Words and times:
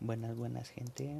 Buenas, 0.00 0.36
buenas 0.36 0.68
gente. 0.68 1.10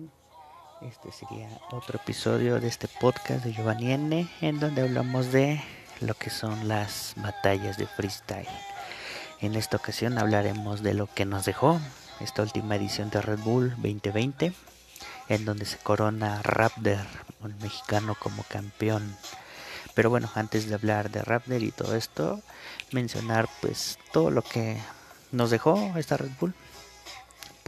Este 0.83 1.11
sería 1.11 1.49
otro 1.73 1.99
episodio 1.99 2.61
de 2.61 2.69
este 2.69 2.87
podcast 2.87 3.45
de 3.45 3.53
Giovanni 3.53 3.91
N, 3.91 4.31
en 4.41 4.61
donde 4.61 4.83
hablamos 4.83 5.33
de 5.33 5.61
lo 6.01 6.15
que 6.15 6.31
son 6.31 6.69
las 6.69 7.15
batallas 7.17 7.77
de 7.77 7.89
freestyle. 7.89 8.47
En 9.41 9.57
esta 9.57 9.79
ocasión 9.79 10.17
hablaremos 10.17 10.85
de 10.85 10.95
lo 10.95 11.09
que 11.13 11.25
nos 11.25 11.45
dejó 11.45 11.81
esta 12.21 12.43
última 12.43 12.77
edición 12.77 13.11
de 13.11 13.21
Red 13.21 13.41
Bull 13.41 13.71
2020, 13.71 14.53
en 15.29 15.45
donde 15.45 15.65
se 15.65 15.79
corona 15.79 16.41
Raptor, 16.45 17.05
un 17.43 17.59
mexicano, 17.59 18.15
como 18.17 18.45
campeón. 18.45 19.17
Pero 19.95 20.09
bueno, 20.09 20.31
antes 20.37 20.69
de 20.69 20.77
hablar 20.77 21.11
de 21.11 21.23
Raptor 21.23 21.65
y 21.65 21.73
todo 21.73 21.97
esto, 21.97 22.41
mencionar 22.93 23.49
pues 23.61 23.99
todo 24.13 24.31
lo 24.31 24.43
que 24.43 24.79
nos 25.33 25.51
dejó 25.51 25.95
esta 25.97 26.17
Red 26.17 26.31
Bull 26.41 26.55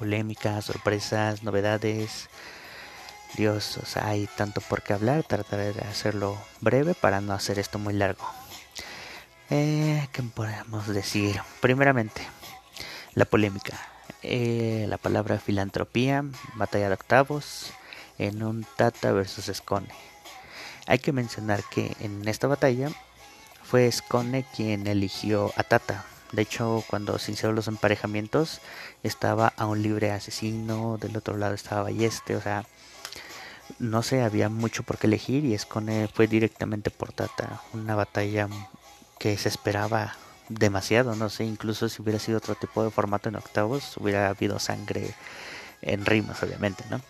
polémicas, 0.00 0.64
sorpresas, 0.64 1.42
novedades. 1.42 2.30
Dios, 3.36 3.76
o 3.76 3.84
sea, 3.84 4.08
hay 4.08 4.26
tanto 4.36 4.62
por 4.62 4.82
qué 4.82 4.94
hablar. 4.94 5.22
Trataré 5.24 5.74
de 5.74 5.82
hacerlo 5.82 6.36
breve 6.60 6.94
para 6.94 7.20
no 7.20 7.34
hacer 7.34 7.58
esto 7.58 7.78
muy 7.78 7.92
largo. 7.92 8.24
Eh, 9.50 10.08
¿Qué 10.12 10.22
podemos 10.22 10.88
decir? 10.88 11.40
Primeramente, 11.60 12.22
la 13.14 13.26
polémica. 13.26 13.78
Eh, 14.22 14.86
la 14.88 14.96
palabra 14.96 15.38
filantropía, 15.38 16.24
batalla 16.54 16.88
de 16.88 16.94
octavos, 16.94 17.72
en 18.18 18.42
un 18.42 18.66
Tata 18.76 19.12
versus 19.12 19.54
Scone. 19.54 19.88
Hay 20.86 20.98
que 20.98 21.12
mencionar 21.12 21.62
que 21.70 21.94
en 22.00 22.26
esta 22.26 22.46
batalla 22.46 22.88
fue 23.62 23.90
Scone 23.92 24.44
quien 24.56 24.86
eligió 24.86 25.52
a 25.56 25.62
Tata 25.62 26.04
de 26.32 26.42
hecho, 26.42 26.84
cuando 26.88 27.18
se 27.18 27.32
hicieron 27.32 27.56
los 27.56 27.68
emparejamientos, 27.68 28.60
estaba 29.02 29.52
a 29.56 29.66
un 29.66 29.82
libre 29.82 30.12
asesino, 30.12 30.96
del 30.98 31.16
otro 31.16 31.36
lado 31.36 31.54
estaba 31.54 31.82
Balleste, 31.82 32.36
o 32.36 32.40
sea, 32.40 32.64
no 33.78 34.02
sé, 34.02 34.22
había 34.22 34.48
mucho 34.48 34.82
por 34.82 34.98
qué 34.98 35.06
elegir 35.06 35.44
y 35.44 35.54
Escone 35.54 36.08
fue 36.08 36.26
directamente 36.26 36.90
por 36.90 37.12
Tata. 37.12 37.62
Una 37.72 37.94
batalla 37.94 38.48
que 39.18 39.36
se 39.36 39.48
esperaba 39.48 40.16
demasiado, 40.48 41.14
no 41.16 41.30
sé, 41.30 41.44
incluso 41.44 41.88
si 41.88 42.02
hubiera 42.02 42.18
sido 42.18 42.38
otro 42.38 42.54
tipo 42.54 42.82
de 42.82 42.90
formato 42.90 43.28
en 43.28 43.36
octavos, 43.36 43.96
hubiera 43.96 44.28
habido 44.28 44.58
sangre 44.58 45.14
en 45.82 46.04
rimas, 46.04 46.42
obviamente, 46.42 46.84
¿no? 46.90 47.00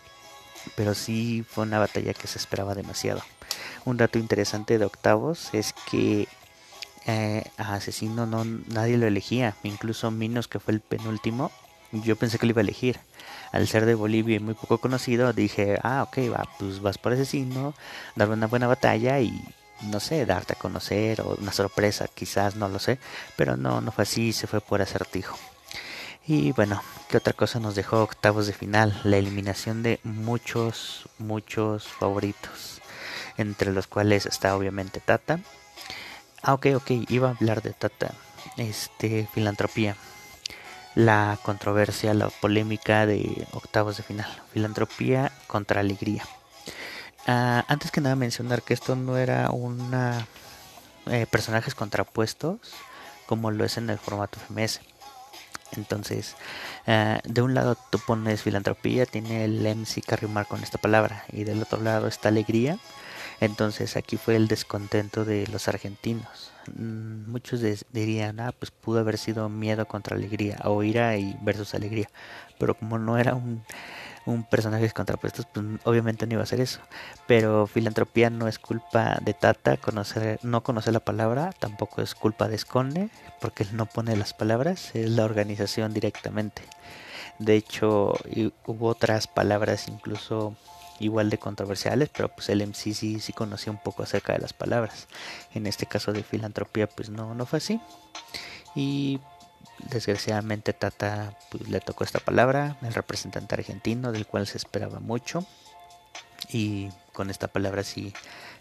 Pero 0.75 0.93
sí 0.93 1.45
fue 1.47 1.63
una 1.63 1.79
batalla 1.79 2.13
que 2.13 2.27
se 2.27 2.37
esperaba 2.37 2.75
demasiado. 2.75 3.21
Un 3.85 3.97
dato 3.97 4.19
interesante 4.19 4.77
de 4.77 4.85
octavos 4.85 5.49
es 5.53 5.73
que 5.89 6.27
eh, 7.07 7.43
a 7.57 7.73
Asesino 7.73 8.25
no 8.25 8.43
nadie 8.45 8.97
lo 8.97 9.07
elegía, 9.07 9.55
incluso 9.63 10.11
Minos 10.11 10.47
que 10.47 10.59
fue 10.59 10.73
el 10.73 10.81
penúltimo, 10.81 11.51
yo 11.91 12.15
pensé 12.15 12.37
que 12.37 12.45
lo 12.45 12.51
iba 12.51 12.61
a 12.61 12.63
elegir. 12.63 12.99
Al 13.51 13.67
ser 13.67 13.85
de 13.85 13.95
Bolivia 13.95 14.37
y 14.37 14.39
muy 14.39 14.53
poco 14.53 14.77
conocido, 14.77 15.33
dije, 15.33 15.77
ah, 15.83 16.03
ok, 16.03 16.17
va, 16.33 16.47
pues 16.57 16.81
vas 16.81 16.97
por 16.97 17.13
Asesino, 17.13 17.73
darle 18.15 18.35
una 18.35 18.47
buena 18.47 18.67
batalla 18.67 19.19
y 19.19 19.43
no 19.81 19.99
sé, 19.99 20.25
darte 20.25 20.53
a 20.53 20.59
conocer 20.59 21.21
o 21.21 21.35
una 21.39 21.51
sorpresa, 21.51 22.07
quizás, 22.07 22.55
no 22.55 22.69
lo 22.69 22.79
sé, 22.79 22.99
pero 23.35 23.57
no, 23.57 23.81
no 23.81 23.91
fue 23.91 24.03
así, 24.03 24.31
se 24.31 24.47
fue 24.47 24.61
por 24.61 24.81
acertijo. 24.81 25.37
Y 26.25 26.51
bueno, 26.51 26.81
¿qué 27.09 27.17
otra 27.17 27.33
cosa 27.33 27.59
nos 27.59 27.75
dejó 27.75 28.03
octavos 28.03 28.45
de 28.47 28.53
final? 28.53 28.99
La 29.03 29.17
eliminación 29.17 29.81
de 29.83 29.99
muchos, 30.03 31.09
muchos 31.17 31.87
favoritos, 31.87 32.81
entre 33.37 33.71
los 33.71 33.87
cuales 33.87 34.27
está 34.27 34.55
obviamente 34.55 34.99
Tata, 34.99 35.39
Ah, 36.43 36.53
ok, 36.53 36.67
ok, 36.75 36.91
iba 37.09 37.29
a 37.29 37.31
hablar 37.31 37.61
de 37.61 37.71
Tata. 37.71 38.13
Este, 38.57 39.27
filantropía. 39.31 39.95
La 40.95 41.37
controversia, 41.43 42.13
la 42.13 42.29
polémica 42.29 43.05
de 43.05 43.47
octavos 43.53 43.97
de 43.97 44.03
final. 44.03 44.29
Filantropía 44.51 45.31
contra 45.47 45.81
alegría. 45.81 46.25
Ah, 47.27 47.63
antes 47.67 47.91
que 47.91 48.01
nada 48.01 48.15
mencionar 48.15 48.63
que 48.63 48.73
esto 48.73 48.95
no 48.95 49.17
era 49.17 49.51
una 49.51 50.25
eh, 51.07 51.27
personajes 51.29 51.75
contrapuestos 51.75 52.57
como 53.27 53.51
lo 53.51 53.63
es 53.63 53.77
en 53.77 53.89
el 53.89 53.99
formato 53.99 54.39
FMS. 54.39 54.81
Entonces, 55.77 56.35
ah, 56.87 57.19
de 57.23 57.41
un 57.43 57.53
lado 57.53 57.77
tú 57.91 57.99
pones 57.99 58.41
filantropía, 58.41 59.05
tiene 59.05 59.45
el 59.45 59.65
MC 59.65 60.01
que 60.01 60.17
con 60.47 60.63
esta 60.63 60.79
palabra, 60.79 61.23
y 61.31 61.43
del 61.43 61.61
otro 61.61 61.81
lado 61.81 62.07
está 62.07 62.29
alegría, 62.29 62.79
entonces 63.41 63.97
aquí 63.97 64.17
fue 64.17 64.35
el 64.35 64.47
descontento 64.47 65.25
de 65.25 65.47
los 65.47 65.67
argentinos. 65.67 66.51
Mm, 66.75 67.31
muchos 67.31 67.61
dirían, 67.91 68.39
ah, 68.39 68.51
pues 68.51 68.69
pudo 68.69 68.99
haber 68.99 69.17
sido 69.17 69.49
miedo 69.49 69.87
contra 69.87 70.15
alegría 70.15 70.59
o 70.63 70.83
ira 70.83 71.17
y 71.17 71.35
versus 71.41 71.73
alegría. 71.73 72.07
Pero 72.59 72.75
como 72.75 72.99
no 72.99 73.17
era 73.17 73.33
un, 73.33 73.63
un 74.27 74.43
personaje 74.43 74.89
contrapuestos, 74.91 75.47
pues 75.51 75.65
obviamente 75.85 76.27
no 76.27 76.33
iba 76.33 76.43
a 76.43 76.45
ser 76.45 76.61
eso. 76.61 76.81
Pero 77.25 77.65
filantropía 77.65 78.29
no 78.29 78.47
es 78.47 78.59
culpa 78.59 79.17
de 79.21 79.33
Tata, 79.33 79.77
conocer, 79.77 80.39
no 80.43 80.61
conocer 80.61 80.93
la 80.93 80.99
palabra, 80.99 81.51
tampoco 81.59 82.03
es 82.03 82.13
culpa 82.13 82.47
de 82.47 82.55
Escone, 82.55 83.09
porque 83.39 83.63
él 83.63 83.69
no 83.75 83.87
pone 83.87 84.15
las 84.15 84.35
palabras, 84.35 84.91
es 84.93 85.09
la 85.09 85.25
organización 85.25 85.93
directamente. 85.93 86.61
De 87.39 87.55
hecho, 87.55 88.13
hubo 88.67 88.87
otras 88.87 89.25
palabras 89.25 89.87
incluso 89.87 90.55
igual 91.03 91.29
de 91.29 91.37
controversiales, 91.37 92.09
pero 92.09 92.29
pues 92.29 92.49
el 92.49 92.65
MC 92.65 92.93
sí, 92.93 93.19
sí 93.19 93.33
conocía 93.33 93.71
un 93.71 93.79
poco 93.79 94.03
acerca 94.03 94.33
de 94.33 94.39
las 94.39 94.53
palabras. 94.53 95.07
En 95.53 95.67
este 95.67 95.85
caso 95.85 96.13
de 96.13 96.23
filantropía 96.23 96.87
pues 96.87 97.09
no, 97.09 97.35
no 97.35 97.45
fue 97.45 97.57
así. 97.57 97.79
Y 98.75 99.19
desgraciadamente 99.89 100.73
Tata 100.73 101.37
pues, 101.49 101.67
le 101.69 101.79
tocó 101.79 102.03
esta 102.03 102.19
palabra, 102.19 102.77
el 102.81 102.93
representante 102.93 103.55
argentino 103.55 104.11
del 104.11 104.25
cual 104.25 104.47
se 104.47 104.57
esperaba 104.57 104.99
mucho. 104.99 105.45
Y 106.49 106.89
con 107.13 107.29
esta 107.29 107.47
palabra 107.47 107.83
sí, 107.83 108.13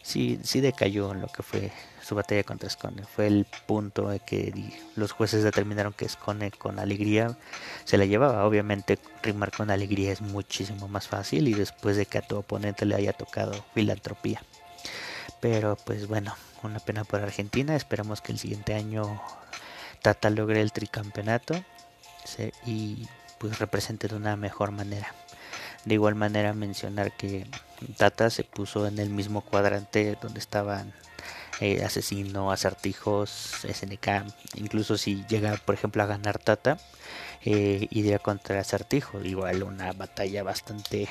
sí, 0.03 0.41
sí 0.43 0.61
decayó 0.61 1.13
en 1.13 1.21
lo 1.21 1.29
que 1.29 1.43
fue 1.43 1.73
su 2.03 2.15
batalla 2.15 2.43
contra 2.43 2.69
Scone. 2.69 3.05
Fue 3.05 3.27
el 3.27 3.47
punto 3.67 4.09
de 4.09 4.21
que 4.21 4.73
los 4.97 5.13
jueces 5.13 5.45
determinaron 5.45 5.93
que 5.93 6.09
Scone 6.09 6.51
con 6.51 6.79
alegría 6.79 7.37
se 7.85 7.99
la 7.99 8.05
llevaba. 8.05 8.45
Obviamente 8.45 8.99
rimar 9.23 9.53
con 9.53 9.71
alegría 9.71 10.13
es 10.13 10.21
muchísimo 10.21 10.89
más 10.89 11.09
fácil 11.09 11.49
y 11.49 11.55
después 11.55 11.97
de 11.97 12.07
que 12.07 12.19
a 12.19 12.23
tu 12.23 12.37
oponente 12.37 12.85
le 12.85 12.97
haya 12.97 13.13
tocado 13.13 13.65
filantropía. 13.75 14.43
Pero 15.41 15.77
pues 15.77 16.07
bueno, 16.07 16.35
una 16.63 16.81
pena 16.81 17.05
por 17.05 17.21
Argentina. 17.21 17.77
Esperamos 17.77 18.21
que 18.21 18.33
el 18.33 18.39
siguiente 18.39 18.75
año 18.75 19.21
Tata 20.03 20.31
logre 20.31 20.61
el 20.61 20.73
tricampeonato 20.73 21.55
y 22.65 23.07
pues 23.39 23.59
represente 23.59 24.09
de 24.09 24.17
una 24.17 24.37
mejor 24.37 24.71
manera. 24.71 25.15
De 25.85 25.95
igual 25.95 26.15
manera 26.15 26.53
mencionar 26.53 27.13
que 27.13 27.47
Tata 27.97 28.31
se 28.31 28.45
puso 28.45 28.87
en 28.87 28.99
el 28.99 29.11
mismo 29.11 29.41
cuadrante 29.43 30.17
donde 30.21 30.41
estaban 30.41 30.93
eh, 31.61 31.85
asesino, 31.85 32.53
acertijos, 32.53 33.31
SNK, 33.71 34.25
incluso 34.55 34.97
si 34.97 35.25
llega 35.27 35.57
por 35.57 35.75
ejemplo 35.75 36.03
a 36.03 36.07
ganar 36.07 36.39
Tata, 36.39 36.79
eh, 37.45 37.87
iría 37.91 38.19
contra 38.19 38.61
acertijo, 38.61 39.21
igual 39.23 39.63
una 39.63 39.93
batalla 39.93 40.43
bastante, 40.43 41.09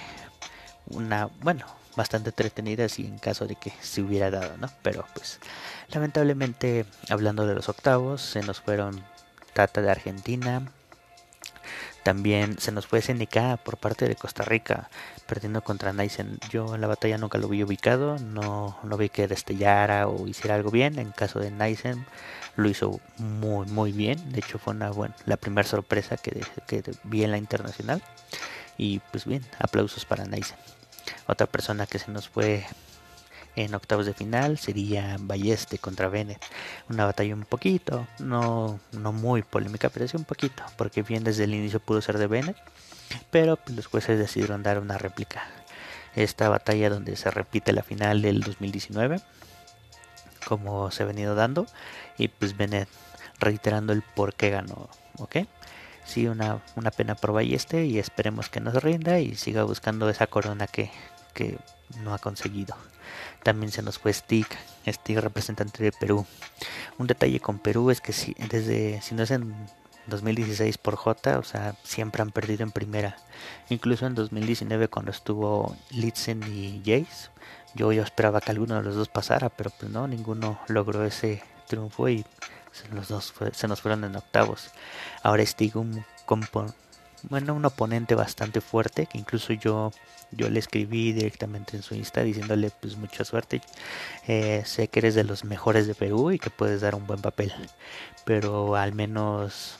una, 0.87 1.27
bueno, 1.41 1.65
bastante 1.95 2.29
entretenida 2.29 2.89
si 2.89 3.05
en 3.05 3.19
caso 3.19 3.45
de 3.45 3.55
que 3.55 3.71
se 3.81 4.01
hubiera 4.01 4.31
dado, 4.31 4.57
¿no? 4.57 4.69
Pero 4.81 5.05
pues 5.13 5.39
lamentablemente 5.89 6.85
hablando 7.09 7.45
de 7.45 7.55
los 7.55 7.69
octavos, 7.69 8.21
se 8.21 8.41
nos 8.41 8.59
fueron 8.61 9.03
Tata 9.53 9.81
de 9.81 9.91
Argentina, 9.91 10.71
también 12.03 12.59
se 12.59 12.71
nos 12.71 12.87
fue 12.87 13.01
SNK 13.01 13.57
por 13.63 13.77
parte 13.77 14.07
de 14.07 14.15
Costa 14.15 14.43
Rica, 14.43 14.89
perdiendo 15.27 15.61
contra 15.61 15.93
Naisen. 15.93 16.39
Yo 16.49 16.75
en 16.75 16.81
la 16.81 16.87
batalla 16.87 17.17
nunca 17.17 17.37
lo 17.37 17.47
vi 17.47 17.63
ubicado, 17.63 18.17
no, 18.19 18.77
no 18.83 18.97
vi 18.97 19.09
que 19.09 19.27
destellara 19.27 20.07
o 20.07 20.27
hiciera 20.27 20.55
algo 20.55 20.71
bien. 20.71 20.99
En 20.99 21.11
caso 21.11 21.39
de 21.39 21.51
Naisen 21.51 22.05
lo 22.55 22.69
hizo 22.69 22.99
muy 23.17 23.67
muy 23.67 23.91
bien. 23.91 24.31
De 24.31 24.39
hecho 24.39 24.59
fue 24.59 24.73
una 24.73 24.91
buena, 24.91 25.15
la 25.25 25.37
primera 25.37 25.67
sorpresa 25.67 26.17
que, 26.17 26.41
que 26.67 26.83
vi 27.03 27.23
en 27.23 27.31
la 27.31 27.37
internacional. 27.37 28.01
Y 28.77 28.99
pues 29.11 29.25
bien, 29.25 29.45
aplausos 29.59 30.05
para 30.05 30.25
Naisen. 30.25 30.57
Otra 31.27 31.47
persona 31.47 31.85
que 31.85 31.99
se 31.99 32.11
nos 32.11 32.29
fue 32.29 32.65
en 33.55 33.73
octavos 33.75 34.05
de 34.05 34.13
final 34.13 34.57
sería 34.57 35.17
Balleste 35.19 35.77
contra 35.77 36.09
Bennett. 36.09 36.43
Una 36.89 37.05
batalla 37.05 37.33
un 37.33 37.43
poquito, 37.43 38.07
no, 38.19 38.79
no 38.91 39.11
muy 39.11 39.43
polémica, 39.43 39.89
pero 39.89 40.07
sí 40.07 40.17
un 40.17 40.23
poquito, 40.23 40.63
porque 40.77 41.03
bien 41.03 41.23
desde 41.23 41.43
el 41.45 41.53
inicio 41.53 41.79
pudo 41.79 42.01
ser 42.01 42.17
de 42.17 42.27
Bennett, 42.27 42.57
pero 43.31 43.57
pues, 43.57 43.75
los 43.75 43.87
jueces 43.87 44.17
decidieron 44.17 44.63
dar 44.63 44.79
una 44.79 44.97
réplica. 44.97 45.43
Esta 46.15 46.49
batalla 46.49 46.89
donde 46.89 47.15
se 47.15 47.31
repite 47.31 47.73
la 47.73 47.83
final 47.83 48.21
del 48.21 48.41
2019, 48.41 49.21
como 50.47 50.89
se 50.91 51.03
ha 51.03 51.05
venido 51.05 51.35
dando, 51.35 51.65
y 52.17 52.27
pues 52.29 52.57
Bennett 52.57 52.89
reiterando 53.39 53.93
el 53.93 54.01
por 54.01 54.33
qué 54.33 54.49
ganó, 54.49 54.89
¿ok? 55.17 55.37
Sí, 56.05 56.27
una, 56.27 56.61
una 56.75 56.91
pena 56.91 57.15
por 57.15 57.33
Balleste 57.33 57.85
y 57.85 57.99
esperemos 57.99 58.49
que 58.49 58.59
no 58.59 58.71
se 58.71 58.79
rinda 58.79 59.19
y 59.19 59.35
siga 59.35 59.63
buscando 59.63 60.09
esa 60.09 60.25
corona 60.25 60.65
que, 60.65 60.91
que 61.39 61.57
no 62.03 62.13
ha 62.13 62.19
conseguido. 62.19 62.75
También 63.43 63.71
se 63.71 63.81
nos 63.81 63.97
fue 63.97 64.11
Stick, 64.11 64.57
Stick 64.85 65.19
representante 65.19 65.81
de 65.81 65.93
Perú. 65.93 66.25
Un 66.97 67.07
detalle 67.07 67.39
con 67.39 67.59
Perú 67.59 67.91
es 67.91 68.01
que 68.01 68.11
si, 68.11 68.35
desde, 68.49 69.01
si 69.01 69.15
no 69.15 69.23
es 69.23 69.31
en 69.31 69.55
2016 70.07 70.77
por 70.77 70.97
J, 70.97 71.39
o 71.39 71.43
sea, 71.43 71.75
siempre 71.83 72.21
han 72.21 72.31
perdido 72.31 72.63
en 72.63 72.71
primera. 72.71 73.15
Incluso 73.69 74.05
en 74.05 74.15
2019 74.15 74.89
cuando 74.89 75.11
estuvo 75.11 75.77
Litzen 75.91 76.43
y 76.43 76.79
Jace, 76.79 77.29
yo, 77.73 77.93
yo 77.93 78.03
esperaba 78.03 78.41
que 78.41 78.51
alguno 78.51 78.75
de 78.75 78.83
los 78.83 78.95
dos 78.95 79.07
pasara, 79.07 79.47
pero 79.47 79.69
pues 79.69 79.89
no, 79.89 80.09
ninguno 80.09 80.59
logró 80.67 81.05
ese 81.05 81.41
triunfo 81.67 82.09
y 82.09 82.25
los 82.91 83.07
dos 83.07 83.33
se 83.53 83.67
nos 83.69 83.79
fueron 83.79 84.03
en 84.03 84.17
octavos. 84.17 84.71
Ahora 85.23 85.45
Stig 85.45 85.77
un, 85.77 86.03
bueno, 87.23 87.53
un 87.53 87.65
oponente 87.65 88.15
bastante 88.15 88.61
fuerte, 88.61 89.05
que 89.05 89.17
incluso 89.17 89.53
yo, 89.53 89.91
yo 90.31 90.49
le 90.49 90.59
escribí 90.59 91.11
directamente 91.11 91.75
en 91.75 91.83
su 91.83 91.95
Insta 91.95 92.23
diciéndole 92.23 92.71
pues 92.71 92.97
mucha 92.97 93.25
suerte. 93.25 93.61
Eh, 94.27 94.63
sé 94.65 94.87
que 94.87 94.99
eres 94.99 95.15
de 95.15 95.23
los 95.23 95.43
mejores 95.43 95.87
de 95.87 95.95
Perú 95.95 96.31
y 96.31 96.39
que 96.39 96.49
puedes 96.49 96.81
dar 96.81 96.95
un 96.95 97.07
buen 97.07 97.21
papel. 97.21 97.53
Pero 98.25 98.75
al 98.75 98.93
menos 98.93 99.77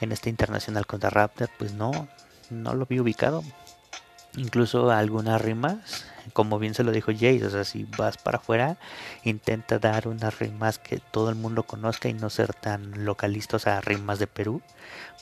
en 0.00 0.12
este 0.12 0.30
internacional 0.30 0.86
contra 0.86 1.10
Raptor, 1.10 1.50
pues 1.58 1.72
no, 1.72 2.08
no 2.50 2.74
lo 2.74 2.86
vi 2.86 3.00
ubicado. 3.00 3.42
Incluso 4.36 4.90
algunas 4.90 5.40
rimas 5.40 6.04
como 6.32 6.58
bien 6.58 6.74
se 6.74 6.84
lo 6.84 6.92
dijo 6.92 7.12
Jay, 7.18 7.42
o 7.42 7.50
sea, 7.50 7.64
si 7.64 7.84
vas 7.84 8.16
para 8.16 8.38
afuera, 8.38 8.76
intenta 9.24 9.78
dar 9.78 10.08
unas 10.08 10.38
rimas 10.38 10.78
que 10.78 10.98
todo 10.98 11.30
el 11.30 11.36
mundo 11.36 11.64
conozca 11.64 12.08
y 12.08 12.14
no 12.14 12.30
ser 12.30 12.54
tan 12.54 13.04
localistas 13.04 13.66
a 13.66 13.80
rimas 13.80 14.18
de 14.18 14.26
Perú, 14.26 14.62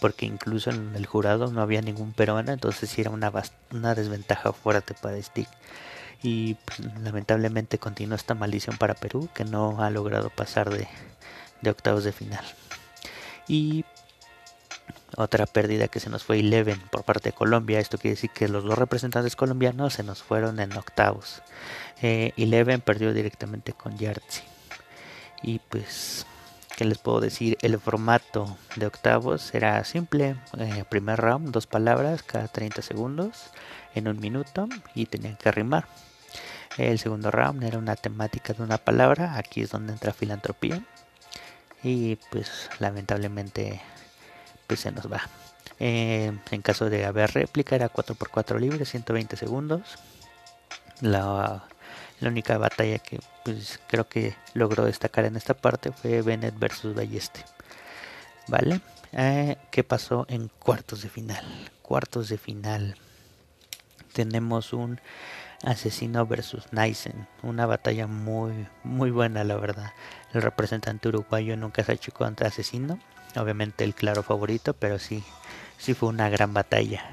porque 0.00 0.26
incluso 0.26 0.70
en 0.70 0.94
el 0.94 1.06
jurado 1.06 1.50
no 1.50 1.62
había 1.62 1.82
ningún 1.82 2.12
peruano, 2.12 2.52
entonces 2.52 2.90
sí 2.90 3.00
era 3.00 3.10
una, 3.10 3.32
una 3.72 3.94
desventaja 3.94 4.52
fuerte 4.52 4.94
para 4.94 5.20
Stick. 5.22 5.48
Y 6.22 6.54
pues, 6.54 6.80
lamentablemente 7.00 7.78
continúa 7.78 8.16
esta 8.16 8.34
maldición 8.34 8.76
para 8.76 8.94
Perú, 8.94 9.28
que 9.34 9.44
no 9.44 9.82
ha 9.82 9.90
logrado 9.90 10.30
pasar 10.30 10.70
de, 10.70 10.88
de 11.62 11.70
octavos 11.70 12.04
de 12.04 12.12
final. 12.12 12.44
Y 13.46 13.84
otra 15.16 15.46
pérdida 15.46 15.88
que 15.88 16.00
se 16.00 16.10
nos 16.10 16.24
fue 16.24 16.40
Eleven 16.40 16.80
por 16.90 17.04
parte 17.04 17.30
de 17.30 17.34
Colombia. 17.34 17.80
Esto 17.80 17.98
quiere 17.98 18.14
decir 18.14 18.30
que 18.30 18.48
los 18.48 18.64
dos 18.64 18.78
representantes 18.78 19.36
colombianos 19.36 19.94
se 19.94 20.02
nos 20.02 20.22
fueron 20.22 20.60
en 20.60 20.76
octavos. 20.76 21.42
Eh, 22.02 22.32
Eleven 22.36 22.80
perdió 22.80 23.12
directamente 23.12 23.72
con 23.72 23.96
Yartzi. 23.96 24.42
Y 25.42 25.60
pues, 25.60 26.26
¿qué 26.76 26.84
les 26.84 26.98
puedo 26.98 27.20
decir? 27.20 27.56
El 27.62 27.78
formato 27.78 28.56
de 28.76 28.86
octavos 28.86 29.54
era 29.54 29.82
simple. 29.84 30.36
Eh, 30.58 30.84
primer 30.88 31.18
round, 31.20 31.50
dos 31.50 31.66
palabras 31.66 32.22
cada 32.22 32.48
30 32.48 32.82
segundos 32.82 33.50
en 33.94 34.08
un 34.08 34.20
minuto 34.20 34.68
y 34.94 35.06
tenían 35.06 35.36
que 35.36 35.50
rimar. 35.50 35.86
El 36.76 36.98
segundo 36.98 37.30
round 37.30 37.64
era 37.64 37.78
una 37.78 37.96
temática 37.96 38.52
de 38.52 38.62
una 38.62 38.78
palabra. 38.78 39.36
Aquí 39.36 39.62
es 39.62 39.70
donde 39.70 39.92
entra 39.92 40.12
filantropía. 40.12 40.82
Y 41.82 42.16
pues 42.30 42.68
lamentablemente 42.80 43.80
pues 44.68 44.80
se 44.80 44.92
nos 44.92 45.10
va. 45.10 45.22
Eh, 45.80 46.32
en 46.50 46.62
caso 46.62 46.90
de 46.90 47.04
haber 47.04 47.32
réplica 47.32 47.74
era 47.74 47.92
4x4 47.92 48.60
libre, 48.60 48.84
120 48.84 49.36
segundos. 49.36 49.98
La, 51.00 51.64
única 52.20 52.58
batalla 52.58 52.98
que 52.98 53.20
pues, 53.44 53.80
creo 53.88 54.08
que 54.08 54.36
logró 54.54 54.84
destacar 54.84 55.24
en 55.24 55.36
esta 55.36 55.54
parte 55.54 55.90
fue 55.90 56.22
Bennett 56.22 56.58
versus 56.58 56.94
Balleste. 56.94 57.44
¿Vale? 58.46 58.80
Eh, 59.12 59.56
¿Qué 59.70 59.84
pasó 59.84 60.26
en 60.28 60.48
cuartos 60.58 61.02
de 61.02 61.08
final? 61.08 61.44
Cuartos 61.82 62.28
de 62.28 62.38
final. 62.38 62.96
Tenemos 64.12 64.72
un 64.72 65.00
asesino 65.62 66.26
versus 66.26 66.72
Nysen. 66.72 67.26
Una 67.42 67.66
batalla 67.66 68.06
muy, 68.06 68.66
muy 68.84 69.10
buena, 69.10 69.44
la 69.44 69.56
verdad. 69.56 69.92
El 70.34 70.42
representante 70.42 71.08
uruguayo 71.08 71.56
nunca 71.56 71.84
se 71.84 71.92
hecho 71.92 72.12
contra 72.12 72.48
asesino 72.48 72.98
obviamente 73.36 73.84
el 73.84 73.94
claro 73.94 74.22
favorito, 74.22 74.74
pero 74.74 74.98
sí, 74.98 75.22
sí 75.78 75.94
fue 75.94 76.08
una 76.08 76.28
gran 76.28 76.54
batalla. 76.54 77.10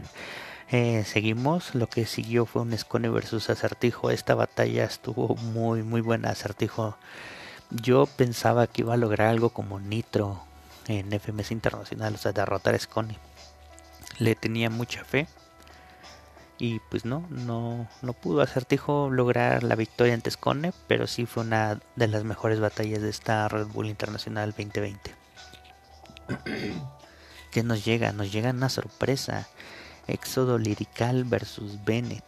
Eh, 0.72 1.04
seguimos, 1.06 1.76
lo 1.76 1.88
que 1.88 2.06
siguió 2.06 2.46
fue 2.46 2.64
un 2.64 2.76
Scone 2.78 3.10
versus 3.10 3.50
Acertijo. 3.50 4.10
Esta 4.10 4.36
batalla 4.36 4.84
estuvo 4.84 5.36
muy, 5.36 5.84
muy 5.84 6.02
buena. 6.02 6.32
Acertijo, 6.32 6.98
yo 7.70 8.08
pensaba 8.08 8.68
que 8.68 8.82
iba 8.82 8.96
a 8.96 8.98
lograr 8.98 9.28
algo 9.28 9.50
como 9.50 9.80
Nitro 9.80 10.42
en 10.88 11.12
FMS 11.12 11.52
Internacional, 11.52 12.16
o 12.16 12.18
sea, 12.18 12.32
derrotar 12.32 12.76
a 12.76 12.80
Scone. 12.80 13.18
Le 14.18 14.36
tenía 14.36 14.70
mucha 14.70 15.04
fe. 15.04 15.28
Y 16.58 16.80
pues 16.90 17.04
no, 17.06 17.28
no, 17.30 17.88
no 18.02 18.14
pudo 18.14 18.42
Acertijo 18.42 19.10
lograr 19.10 19.64
la 19.64 19.76
victoria 19.76 20.14
ante 20.14 20.32
Scone, 20.32 20.72
pero 20.88 21.06
sí 21.06 21.26
fue 21.26 21.44
una 21.44 21.80
de 21.96 22.08
las 22.08 22.24
mejores 22.24 22.60
batallas 22.60 23.02
de 23.02 23.10
esta 23.10 23.48
Red 23.50 23.68
Bull 23.68 23.88
Internacional 23.88 24.52
2020. 24.52 25.25
que 27.52 27.64
nos 27.64 27.86
llega? 27.86 28.12
Nos 28.12 28.32
llega 28.32 28.50
una 28.52 28.70
sorpresa. 28.70 29.48
Éxodo 30.08 30.58
Lirical 30.58 31.24
versus 31.24 31.84
Bennett. 31.84 32.24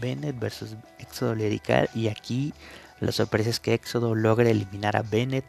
Bennett 0.00 0.38
versus 0.38 0.74
Éxodo 0.98 1.34
Lirical. 1.34 1.88
Y 1.94 2.08
aquí 2.08 2.52
la 3.00 3.12
sorpresa 3.12 3.50
es 3.50 3.60
que 3.60 3.74
Éxodo 3.74 4.14
logra 4.14 4.50
eliminar 4.50 4.96
a 4.96 5.02
Bennett. 5.02 5.44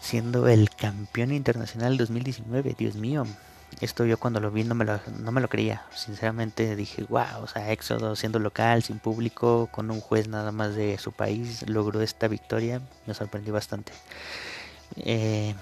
Siendo 0.00 0.48
el 0.48 0.70
campeón 0.70 1.32
internacional 1.32 1.96
2019. 1.96 2.74
Dios 2.78 2.94
mío. 2.96 3.24
Esto 3.80 4.06
yo 4.06 4.16
cuando 4.16 4.40
lo 4.40 4.50
vi 4.50 4.64
no 4.64 4.74
me 4.74 4.84
lo, 4.84 5.00
no 5.18 5.32
me 5.32 5.40
lo 5.40 5.48
creía. 5.48 5.82
Sinceramente 5.94 6.76
dije, 6.76 7.04
wow, 7.08 7.42
o 7.42 7.46
sea, 7.46 7.72
Éxodo 7.72 8.16
siendo 8.16 8.38
local, 8.38 8.82
sin 8.82 8.98
público, 8.98 9.68
con 9.70 9.90
un 9.90 10.00
juez 10.00 10.28
nada 10.28 10.52
más 10.52 10.74
de 10.74 10.96
su 10.98 11.12
país, 11.12 11.68
logró 11.68 12.00
esta 12.00 12.28
victoria. 12.28 12.80
Me 13.06 13.12
sorprendió 13.12 13.52
bastante. 13.52 13.92
Eh, 14.96 15.54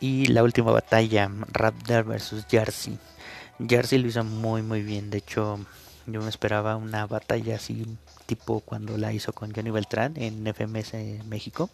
y 0.00 0.26
la 0.26 0.42
última 0.42 0.72
batalla, 0.72 1.30
Raptor 1.52 2.04
versus 2.04 2.46
Jersey. 2.48 2.98
Jersey 3.68 3.98
lo 3.98 4.08
hizo 4.08 4.24
muy 4.24 4.62
muy 4.62 4.82
bien. 4.82 5.10
De 5.10 5.18
hecho, 5.18 5.60
yo 6.06 6.20
me 6.20 6.28
esperaba 6.28 6.76
una 6.76 7.06
batalla 7.06 7.56
así 7.56 7.86
tipo 8.26 8.60
cuando 8.60 8.98
la 8.98 9.12
hizo 9.12 9.32
con 9.32 9.54
Johnny 9.54 9.70
Beltrán 9.70 10.14
en 10.16 10.46
FMS 10.46 11.24
México. 11.26 11.70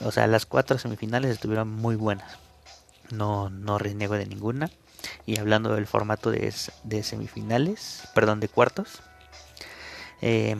o 0.00 0.10
sea, 0.10 0.26
las 0.26 0.46
cuatro 0.46 0.78
semifinales 0.78 1.30
estuvieron 1.30 1.70
muy 1.70 1.96
buenas. 1.96 2.38
No, 3.10 3.50
no 3.50 3.78
reniego 3.78 4.14
de 4.14 4.26
ninguna. 4.26 4.70
Y 5.26 5.38
hablando 5.38 5.74
del 5.74 5.86
formato 5.86 6.30
de, 6.30 6.52
de 6.82 7.02
semifinales, 7.02 8.08
perdón, 8.14 8.40
de 8.40 8.48
cuartos. 8.48 9.02
Eh, 10.22 10.56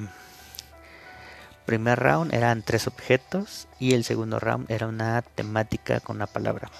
primer 1.67 1.99
round 1.99 2.35
eran 2.35 2.63
tres 2.63 2.87
objetos 2.87 3.69
y 3.79 3.95
el 3.95 4.05
segundo 4.05 4.39
round 4.39 4.71
era 4.71 4.87
una 4.87 5.23
temática 5.23 6.01
con 6.01 6.17
una 6.17 6.27
palabra. 6.27 6.71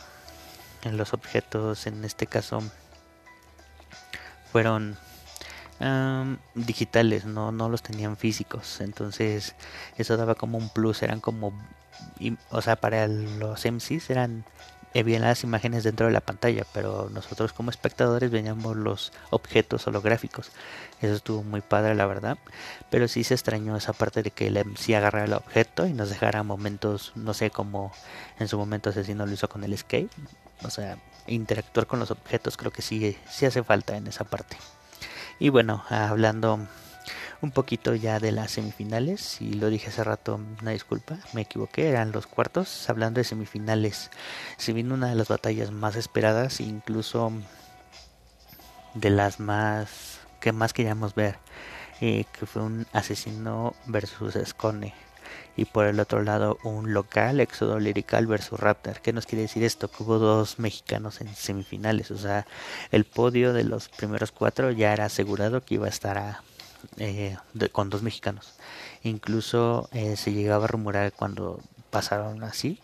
En 0.83 0.97
los 0.97 1.15
objetos 1.15 1.87
en 1.87 2.05
este 2.05 2.27
caso 2.27 2.63
fueron 4.53 4.97
digitales, 6.55 7.25
no, 7.25 7.53
no 7.53 7.69
los 7.69 7.83
tenían 7.83 8.17
físicos. 8.17 8.81
Entonces 8.81 9.55
eso 9.97 10.17
daba 10.17 10.35
como 10.35 10.59
un 10.59 10.69
plus, 10.69 11.03
eran 11.03 11.21
como, 11.21 11.53
o 12.51 12.63
sea, 12.63 12.77
para 12.77 13.07
los 13.07 13.65
MCs 13.65 14.11
eran 14.11 14.45
bien 15.03 15.23
las 15.23 15.43
imágenes 15.43 15.83
dentro 15.83 16.07
de 16.07 16.13
la 16.13 16.21
pantalla, 16.21 16.65
pero 16.73 17.11
nosotros 17.13 17.53
como 17.53 17.71
espectadores 17.71 18.31
veíamos 18.31 18.77
los 18.77 19.13
objetos 19.31 19.87
holográficos. 19.87 20.53
Eso 21.03 21.15
estuvo 21.15 21.43
muy 21.43 21.61
padre, 21.61 21.95
la 21.95 22.07
verdad. 22.07 22.39
Pero 22.91 23.09
sí 23.09 23.25
se 23.25 23.35
extrañó 23.35 23.77
esa 23.77 23.93
parte 23.93 24.23
de 24.23 24.31
que 24.31 24.47
el 24.47 24.65
MC 24.65 24.95
agarrara 24.95 25.25
el 25.25 25.33
objeto 25.33 25.87
y 25.87 25.93
nos 25.93 26.11
dejara 26.11 26.43
momentos, 26.45 27.13
no 27.17 27.35
sé, 27.35 27.51
como 27.51 27.93
en 28.39 28.49
su 28.49 28.57
momento 28.57 28.91
Asesino 28.91 29.27
lo 29.27 29.33
hizo 29.33 29.49
con 29.49 29.65
el 29.65 29.77
skate. 29.77 30.13
O 30.63 30.71
sea, 30.71 30.99
interactuar 31.27 31.87
con 31.87 31.99
los 31.99 32.11
objetos 32.11 32.57
creo 32.57 32.71
que 32.71 32.83
sí, 32.83 33.17
sí 33.29 33.47
hace 33.47 33.63
falta 33.63 33.97
en 33.97 34.07
esa 34.07 34.25
parte. 34.25 34.57
Y 35.39 35.49
bueno, 35.49 35.85
hablando 35.89 36.69
un 37.43 37.51
poquito 37.51 37.95
ya 37.95 38.21
de 38.21 38.33
las 38.33 38.53
semifinales. 38.53 39.41
Y 39.41 39.55
lo 39.55 39.71
dije 39.71 39.89
hace 39.89 40.05
rato, 40.05 40.41
una 40.61 40.71
disculpa, 40.73 41.19
me 41.33 41.43
equivoqué, 41.43 41.89
eran 41.89 42.13
los 42.13 42.27
cuartos. 42.27 42.89
Hablando 42.89 43.19
de 43.19 43.25
semifinales, 43.25 44.11
se 44.57 44.73
vino 44.73 44.95
una 44.95 45.09
de 45.09 45.15
las 45.15 45.29
batallas 45.29 45.71
más 45.71 45.97
esperadas, 45.97 46.61
incluso 46.61 47.33
de 48.95 49.11
las 49.11 49.41
más 49.41 50.21
que 50.41 50.53
más 50.53 50.73
queríamos 50.73 51.15
ver, 51.15 51.39
eh, 52.01 52.27
que 52.39 52.45
fue 52.47 52.63
un 52.63 52.87
asesino 52.93 53.75
versus 53.87 54.37
Escone. 54.37 54.93
Y 55.57 55.67
por 55.67 55.87
el 55.87 56.01
otro 56.01 56.23
lado, 56.23 56.59
un 56.65 56.93
local, 56.93 57.41
Éxodo 57.41 57.79
Lirical 57.79 58.27
versus 58.27 58.59
Raptor. 58.59 59.01
¿Qué 59.01 59.13
nos 59.13 59.25
quiere 59.25 59.43
decir 59.43 59.63
esto? 59.63 59.89
Que 59.89 60.03
hubo 60.03 60.19
dos 60.19 60.59
mexicanos 60.59 61.21
en 61.21 61.35
semifinales. 61.35 62.11
O 62.11 62.19
sea, 62.19 62.47
el 62.91 63.05
podio 63.05 63.53
de 63.53 63.65
los 63.65 63.89
primeros 63.89 64.33
cuatro 64.33 64.71
ya 64.73 64.93
era 64.93 65.07
asegurado 65.07 65.65
que 65.65 65.75
iba 65.75 65.87
a 65.87 65.91
estar 65.91 66.19
a, 66.19 66.43
eh, 66.99 67.37
con 67.73 67.91
dos 67.91 68.03
mexicanos. 68.03 68.55
Incluso 69.03 69.89
eh, 69.93 70.17
se 70.17 70.33
llegaba 70.33 70.65
a 70.65 70.69
rumorar 70.69 71.13
cuando 71.13 71.61
pasaron 71.91 72.43
así 72.45 72.81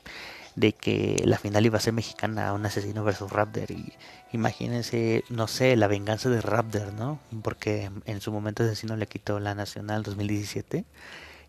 de 0.57 0.73
que 0.73 1.23
la 1.25 1.38
final 1.38 1.64
iba 1.66 1.78
a 1.78 1.80
ser 1.80 1.92
mexicana, 1.92 2.52
un 2.52 2.66
asesino 2.66 3.04
versus 3.04 3.30
Raptor. 3.30 3.71
Y 3.71 3.92
imagínense, 4.33 5.25
no 5.28 5.49
sé, 5.49 5.76
la 5.76 5.87
venganza 5.87 6.28
de 6.28 6.40
Raptor, 6.40 6.92
¿no? 6.92 7.19
Porque 7.42 7.90
en 8.04 8.21
su 8.21 8.33
momento 8.33 8.62
asesino 8.62 8.97
le 8.97 9.07
quitó 9.07 9.40
la 9.40 9.54
nacional 9.54 10.02
2017 10.02 10.85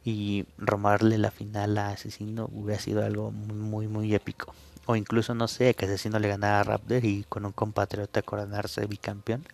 y 0.04 0.46
romarle 0.58 1.18
la 1.18 1.32
final 1.32 1.78
a 1.78 1.90
asesino 1.90 2.50
hubiera 2.54 2.82
sido 2.82 3.04
algo 3.06 3.32
muy, 3.32 3.56
muy, 3.56 3.88
muy 3.88 4.16
épico. 4.16 4.54
o 4.86 4.96
incluso 4.96 5.36
no 5.36 5.48
sé, 5.48 5.74
que 5.76 5.86
Asesino 5.86 6.20
le 6.20 6.28
ganara 6.28 6.60
a 6.62 6.64
Raptor 6.64 7.06
y 7.06 7.24
con 7.30 7.46
un 7.46 7.52
compatriota 7.52 8.22
coronarse 8.24 8.86
bicampeón, 8.88 9.46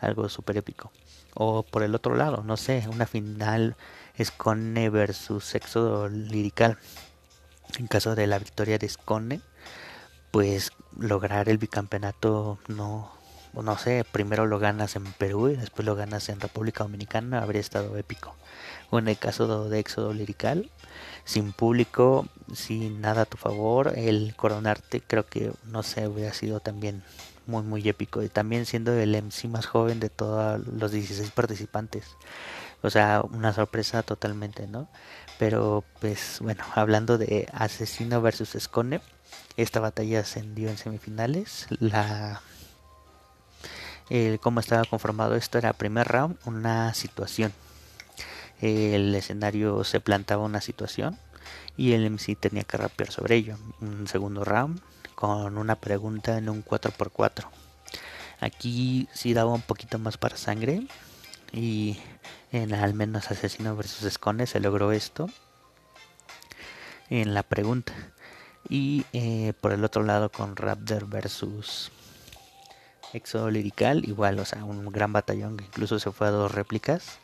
algo 0.00 0.28
súper 0.28 0.56
épico. 0.58 0.92
O 1.40 1.62
por 1.62 1.84
el 1.84 1.94
otro 1.94 2.16
lado, 2.16 2.42
no 2.42 2.56
sé, 2.56 2.84
una 2.92 3.06
final 3.06 3.76
Scone 4.20 4.90
versus 4.90 5.54
Éxodo 5.54 6.08
Lirical. 6.08 6.78
En 7.78 7.86
caso 7.86 8.16
de 8.16 8.26
la 8.26 8.40
victoria 8.40 8.76
de 8.76 8.88
Scone, 8.88 9.40
pues 10.32 10.72
lograr 10.98 11.48
el 11.48 11.58
bicampeonato 11.58 12.58
no, 12.66 13.12
no 13.52 13.78
sé, 13.78 14.04
primero 14.10 14.46
lo 14.46 14.58
ganas 14.58 14.96
en 14.96 15.04
Perú 15.04 15.50
y 15.50 15.56
después 15.56 15.86
lo 15.86 15.94
ganas 15.94 16.28
en 16.28 16.40
República 16.40 16.82
Dominicana, 16.82 17.40
habría 17.40 17.60
estado 17.60 17.96
épico. 17.96 18.34
O 18.90 18.98
en 18.98 19.06
el 19.06 19.16
caso 19.16 19.68
de 19.68 19.78
Éxodo 19.78 20.12
Lirical, 20.12 20.72
sin 21.24 21.52
público, 21.52 22.26
sin 22.52 23.00
nada 23.00 23.22
a 23.22 23.26
tu 23.26 23.36
favor, 23.36 23.92
el 23.96 24.34
coronarte 24.34 25.00
creo 25.00 25.24
que, 25.24 25.52
no 25.66 25.84
sé, 25.84 26.08
hubiera 26.08 26.34
sido 26.34 26.58
también 26.58 27.04
muy, 27.48 27.62
muy 27.62 27.88
épico. 27.88 28.22
Y 28.22 28.28
también 28.28 28.66
siendo 28.66 28.92
el 28.92 29.20
MC 29.20 29.48
más 29.48 29.66
joven 29.66 29.98
de 30.00 30.10
todos 30.10 30.64
los 30.66 30.92
16 30.92 31.30
participantes. 31.32 32.04
O 32.82 32.90
sea, 32.90 33.22
una 33.22 33.52
sorpresa 33.52 34.02
totalmente, 34.04 34.68
¿no? 34.68 34.88
Pero, 35.38 35.84
pues, 36.00 36.38
bueno, 36.40 36.64
hablando 36.74 37.18
de 37.18 37.48
Asesino 37.52 38.22
versus 38.22 38.54
Escone, 38.54 39.00
esta 39.56 39.80
batalla 39.80 40.20
ascendió 40.20 40.68
en 40.68 40.78
semifinales. 40.78 41.66
La 41.80 42.42
cómo 44.40 44.60
estaba 44.60 44.84
conformado 44.86 45.34
esto 45.34 45.58
era 45.58 45.74
primer 45.74 46.08
round 46.08 46.38
una 46.46 46.94
situación 46.94 47.52
el 48.60 49.14
escenario 49.14 49.84
se 49.84 50.00
plantaba 50.00 50.44
una 50.44 50.60
situación 50.60 51.18
y 51.76 51.92
el 51.92 52.10
MC 52.10 52.36
tenía 52.38 52.64
que 52.64 52.76
rapear 52.76 53.12
sobre 53.12 53.36
ello. 53.36 53.56
Un 53.80 54.08
segundo 54.08 54.44
round 54.44 54.80
con 55.18 55.58
una 55.58 55.74
pregunta 55.74 56.38
en 56.38 56.48
un 56.48 56.64
4x4. 56.64 57.44
Aquí 58.38 59.08
sí 59.12 59.34
daba 59.34 59.52
un 59.52 59.62
poquito 59.62 59.98
más 59.98 60.16
para 60.16 60.36
sangre 60.36 60.86
y 61.52 61.98
en 62.52 62.72
al 62.72 62.94
menos 62.94 63.28
Asesino 63.28 63.74
versus 63.74 64.04
Escone 64.04 64.46
se 64.46 64.60
logró 64.60 64.92
esto 64.92 65.28
en 67.10 67.34
la 67.34 67.42
pregunta. 67.42 67.92
Y 68.68 69.06
eh, 69.12 69.54
por 69.60 69.72
el 69.72 69.82
otro 69.82 70.04
lado 70.04 70.30
con 70.30 70.54
Raptor 70.54 71.08
versus 71.08 71.90
Éxodo 73.12 73.50
Lirical, 73.50 74.08
igual, 74.08 74.38
o 74.38 74.44
sea, 74.44 74.64
un 74.64 74.90
gran 74.92 75.12
batallón 75.12 75.56
que 75.56 75.64
incluso 75.64 75.98
se 75.98 76.10
fue 76.10 76.26
a 76.26 76.30
dos 76.30 76.52
réplicas 76.52 77.18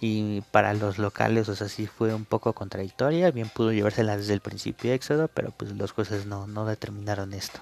y 0.00 0.40
para 0.50 0.74
los 0.74 0.98
locales, 0.98 1.48
o 1.48 1.56
sea, 1.56 1.68
sí 1.68 1.86
fue 1.86 2.14
un 2.14 2.24
poco 2.24 2.52
contradictoria, 2.54 3.30
bien 3.30 3.48
pudo 3.48 3.72
llevársela 3.72 4.16
desde 4.16 4.34
el 4.34 4.40
principio 4.40 4.92
Éxodo, 4.92 5.28
pero 5.28 5.50
pues 5.50 5.72
los 5.72 5.92
jueces 5.92 6.26
no, 6.26 6.46
no 6.46 6.64
determinaron 6.64 7.34
esto. 7.34 7.60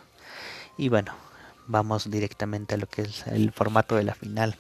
Y 0.77 0.89
bueno, 0.89 1.13
vamos 1.67 2.11
directamente 2.11 2.75
a 2.75 2.79
lo 2.79 2.87
que 2.87 3.03
es 3.03 3.27
el 3.27 3.53
formato 3.53 3.97
de 3.97 4.05
la 4.05 4.15
final. 4.15 4.57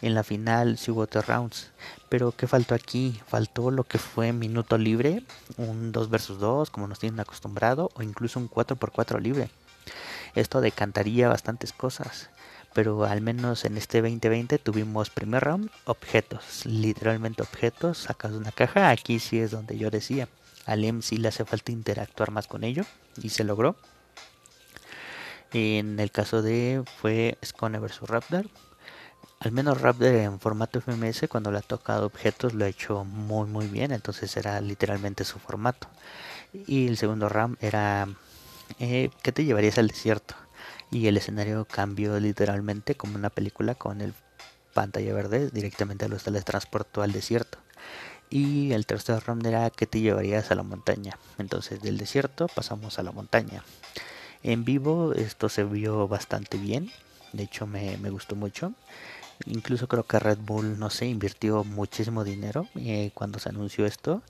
En 0.00 0.14
la 0.14 0.24
final 0.24 0.78
sí 0.78 0.90
hubo 0.90 1.06
tres 1.06 1.26
rounds, 1.26 1.70
pero 2.08 2.32
¿qué 2.32 2.48
faltó 2.48 2.74
aquí? 2.74 3.20
Faltó 3.28 3.70
lo 3.70 3.84
que 3.84 3.98
fue 3.98 4.32
minuto 4.32 4.76
libre, 4.76 5.22
un 5.56 5.92
2 5.92 6.10
versus 6.10 6.38
2, 6.40 6.70
como 6.70 6.88
nos 6.88 6.98
tienen 6.98 7.20
acostumbrado, 7.20 7.90
o 7.94 8.02
incluso 8.02 8.40
un 8.40 8.48
4 8.48 8.76
por 8.76 8.90
4 8.90 9.20
libre. 9.20 9.48
Esto 10.34 10.60
decantaría 10.60 11.28
bastantes 11.28 11.72
cosas 11.72 12.30
pero 12.72 13.04
al 13.04 13.20
menos 13.20 13.64
en 13.64 13.76
este 13.76 14.00
2020 14.00 14.58
tuvimos 14.58 15.10
primer 15.10 15.44
round 15.44 15.70
objetos, 15.84 16.64
literalmente 16.64 17.42
objetos 17.42 17.98
sacados 17.98 18.36
de 18.36 18.42
una 18.42 18.52
caja. 18.52 18.90
Aquí 18.90 19.18
sí 19.18 19.38
es 19.38 19.50
donde 19.50 19.76
yo 19.76 19.90
decía, 19.90 20.28
al 20.66 20.80
MC 20.80 21.18
le 21.18 21.28
hace 21.28 21.44
falta 21.44 21.72
interactuar 21.72 22.30
más 22.30 22.46
con 22.46 22.64
ello 22.64 22.84
y 23.20 23.28
se 23.30 23.44
logró. 23.44 23.76
En 25.52 26.00
el 26.00 26.10
caso 26.10 26.40
de 26.40 26.82
fue 27.00 27.36
Scone 27.44 27.78
vs 27.78 28.00
Raptor. 28.02 28.46
Al 29.40 29.52
menos 29.52 29.80
Raptor 29.80 30.14
en 30.14 30.40
formato 30.40 30.80
FMS 30.80 31.26
cuando 31.28 31.50
le 31.50 31.58
ha 31.58 31.62
tocado 31.62 32.06
objetos 32.06 32.54
lo 32.54 32.64
ha 32.64 32.68
hecho 32.68 33.04
muy 33.04 33.48
muy 33.48 33.66
bien, 33.66 33.92
entonces 33.92 34.34
era 34.36 34.60
literalmente 34.60 35.24
su 35.24 35.38
formato. 35.38 35.88
Y 36.66 36.88
el 36.88 36.96
segundo 36.96 37.28
round 37.28 37.58
era 37.60 38.08
eh, 38.78 39.10
¿qué 39.22 39.32
te 39.32 39.44
llevarías 39.44 39.78
al 39.78 39.88
desierto? 39.88 40.34
y 40.92 41.06
el 41.06 41.16
escenario 41.16 41.64
cambió 41.64 42.20
literalmente 42.20 42.94
como 42.94 43.16
una 43.16 43.30
película 43.30 43.74
con 43.74 44.02
el 44.02 44.12
pantalla 44.74 45.14
verde 45.14 45.50
directamente 45.50 46.04
a 46.04 46.08
los 46.08 46.22
teletransportó 46.22 47.02
al 47.02 47.12
desierto. 47.12 47.58
Y 48.28 48.72
el 48.72 48.86
tercer 48.86 49.22
round 49.26 49.46
era 49.46 49.70
que 49.70 49.86
te 49.86 50.00
llevarías 50.00 50.50
a 50.50 50.54
la 50.54 50.62
montaña 50.62 51.18
entonces 51.38 51.80
del 51.82 51.98
desierto 51.98 52.46
pasamos 52.46 52.98
a 52.98 53.02
la 53.02 53.10
montaña. 53.10 53.64
En 54.42 54.64
vivo 54.64 55.14
esto 55.14 55.48
se 55.48 55.64
vio 55.64 56.06
bastante 56.08 56.58
bien 56.58 56.90
de 57.32 57.44
hecho 57.44 57.66
me, 57.66 57.96
me 57.96 58.10
gustó 58.10 58.36
mucho. 58.36 58.74
Incluso 59.46 59.88
creo 59.88 60.04
que 60.04 60.18
Red 60.18 60.38
Bull 60.38 60.78
no 60.78 60.90
sé 60.90 61.06
invirtió 61.06 61.64
muchísimo 61.64 62.22
dinero 62.22 62.68
eh, 62.76 63.10
cuando 63.14 63.38
se 63.38 63.48
anunció 63.48 63.86
esto 63.86 64.22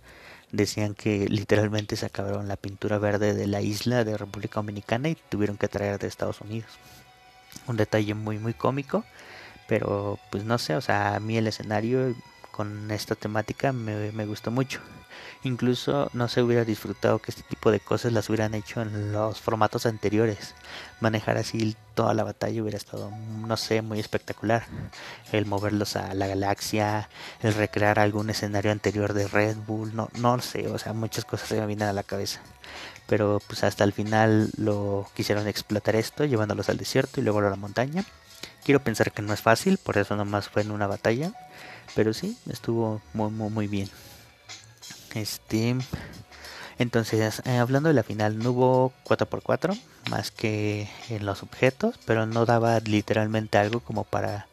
decían 0.52 0.94
que 0.94 1.28
literalmente 1.28 1.96
se 1.96 2.06
acabaron 2.06 2.48
la 2.48 2.56
pintura 2.56 2.98
verde 2.98 3.34
de 3.34 3.46
la 3.46 3.62
isla 3.62 4.04
de 4.04 4.16
República 4.16 4.56
Dominicana 4.56 5.08
y 5.08 5.16
tuvieron 5.28 5.56
que 5.56 5.68
traer 5.68 5.98
de 5.98 6.06
Estados 6.06 6.40
Unidos. 6.40 6.70
Un 7.66 7.76
detalle 7.76 8.14
muy 8.14 8.38
muy 8.38 8.54
cómico, 8.54 9.04
pero 9.68 10.18
pues 10.30 10.44
no 10.44 10.58
sé, 10.58 10.76
o 10.76 10.80
sea, 10.80 11.16
a 11.16 11.20
mí 11.20 11.36
el 11.36 11.46
escenario 11.46 12.14
con 12.52 12.90
esta 12.90 13.14
temática 13.14 13.72
me, 13.72 14.12
me 14.12 14.26
gustó 14.26 14.50
mucho. 14.50 14.80
Incluso 15.44 16.08
no 16.12 16.28
se 16.28 16.42
hubiera 16.42 16.64
disfrutado 16.64 17.18
que 17.18 17.30
este 17.30 17.42
tipo 17.42 17.70
de 17.70 17.80
cosas 17.80 18.12
las 18.12 18.28
hubieran 18.28 18.54
hecho 18.54 18.80
en 18.80 19.12
los 19.12 19.40
formatos 19.40 19.86
anteriores. 19.86 20.54
Manejar 21.00 21.36
así 21.36 21.76
toda 21.94 22.14
la 22.14 22.24
batalla 22.24 22.62
hubiera 22.62 22.78
estado, 22.78 23.10
no 23.10 23.56
sé, 23.56 23.82
muy 23.82 23.98
espectacular. 23.98 24.64
El 25.32 25.46
moverlos 25.46 25.96
a 25.96 26.14
la 26.14 26.26
galaxia, 26.26 27.08
el 27.42 27.54
recrear 27.54 27.98
algún 27.98 28.30
escenario 28.30 28.70
anterior 28.70 29.12
de 29.12 29.26
Red 29.26 29.56
Bull, 29.66 29.94
no, 29.94 30.08
no 30.18 30.40
sé, 30.40 30.68
o 30.68 30.78
sea, 30.78 30.92
muchas 30.92 31.24
cosas 31.24 31.48
se 31.48 31.60
me 31.60 31.66
vienen 31.66 31.88
a 31.88 31.92
la 31.92 32.02
cabeza. 32.04 32.40
Pero 33.06 33.40
pues 33.46 33.64
hasta 33.64 33.84
el 33.84 33.92
final 33.92 34.50
lo 34.56 35.08
quisieron 35.14 35.48
explotar 35.48 35.96
esto, 35.96 36.24
llevándolos 36.24 36.68
al 36.68 36.78
desierto 36.78 37.20
y 37.20 37.24
luego 37.24 37.40
a 37.40 37.50
la 37.50 37.56
montaña. 37.56 38.04
Quiero 38.64 38.80
pensar 38.82 39.10
que 39.12 39.22
no 39.22 39.34
es 39.34 39.40
fácil, 39.40 39.76
por 39.78 39.98
eso 39.98 40.14
nomás 40.14 40.48
fue 40.48 40.62
en 40.62 40.70
una 40.70 40.86
batalla. 40.86 41.32
Pero 41.94 42.14
sí, 42.14 42.38
estuvo 42.48 43.02
muy, 43.12 43.30
muy, 43.30 43.50
muy 43.50 43.66
bien. 43.66 43.90
Este. 45.14 45.76
Entonces, 46.78 47.42
eh, 47.44 47.58
hablando 47.58 47.88
de 47.88 47.94
la 47.94 48.02
final, 48.02 48.38
no 48.38 48.50
hubo 48.50 48.92
4x4 49.04 49.78
más 50.10 50.30
que 50.30 50.88
en 51.10 51.26
los 51.26 51.42
objetos, 51.42 51.96
pero 52.06 52.26
no 52.26 52.44
daba 52.46 52.80
literalmente 52.80 53.58
algo 53.58 53.80
como 53.80 54.04
para 54.04 54.46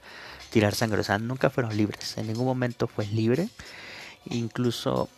tirar 0.50 0.76
sangre. 0.76 1.02
O 1.02 1.04
sea, 1.04 1.18
nunca 1.18 1.50
fueron 1.50 1.76
libres. 1.76 2.18
En 2.18 2.28
ningún 2.28 2.46
momento 2.46 2.88
fue 2.88 3.06
libre. 3.08 3.50
Incluso 4.26 5.10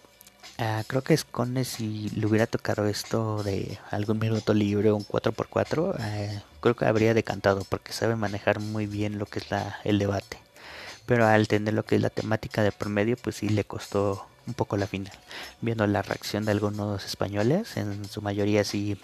ah, 0.57 0.83
creo 0.87 1.03
que 1.03 1.17
Scone 1.17 1.65
si 1.65 2.09
le 2.09 2.25
hubiera 2.27 2.47
tocado 2.47 2.87
esto 2.87 3.43
de 3.43 3.79
algún 3.91 4.19
minuto 4.19 4.53
libre 4.53 4.91
un 4.91 5.05
4x4, 5.05 5.95
eh, 5.99 6.41
creo 6.61 6.75
que 6.75 6.85
habría 6.85 7.13
decantado 7.13 7.65
porque 7.65 7.93
sabe 7.93 8.15
manejar 8.15 8.59
muy 8.59 8.85
bien 8.87 9.19
lo 9.19 9.25
que 9.25 9.39
es 9.39 9.51
la, 9.51 9.79
el 9.83 9.99
debate. 9.99 10.37
Pero 11.05 11.27
al 11.27 11.47
tener 11.47 11.73
lo 11.73 11.83
que 11.83 11.95
es 11.95 12.01
la 12.01 12.09
temática 12.09 12.63
de 12.63 12.71
promedio, 12.71 13.17
pues 13.17 13.37
sí 13.37 13.49
le 13.49 13.65
costó 13.65 14.27
un 14.51 14.55
poco 14.55 14.77
la 14.77 14.87
final. 14.87 15.13
Viendo 15.61 15.87
la 15.87 16.01
reacción 16.01 16.43
de 16.45 16.51
algunos 16.51 17.05
españoles, 17.05 17.77
en 17.77 18.05
su 18.05 18.21
mayoría 18.21 18.63
sí 18.63 18.97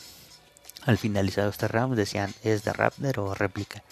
al 0.86 0.98
finalizado 0.98 1.50
este 1.50 1.68
round 1.68 1.96
decían 1.96 2.34
es 2.44 2.64
de 2.64 2.72
Raptor 2.74 3.20
o 3.20 3.34
réplica, 3.34 3.84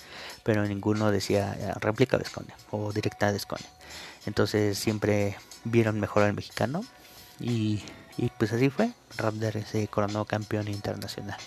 pero 0.43 0.65
ninguno 0.65 1.11
decía 1.11 1.55
eh, 1.59 1.73
réplica 1.79 2.17
de 2.17 2.25
Scone 2.25 2.53
o 2.71 2.91
directa 2.91 3.31
de 3.31 3.39
Scone. 3.39 3.65
Entonces 4.25 4.77
siempre 4.77 5.37
vieron 5.63 5.99
mejor 5.99 6.23
al 6.23 6.33
mexicano 6.33 6.83
y, 7.39 7.83
pues 8.37 8.53
así 8.53 8.69
fue. 8.69 8.91
Raptor 9.17 9.63
se 9.63 9.87
coronó 9.87 10.25
campeón 10.25 10.67
internacional. 10.67 11.39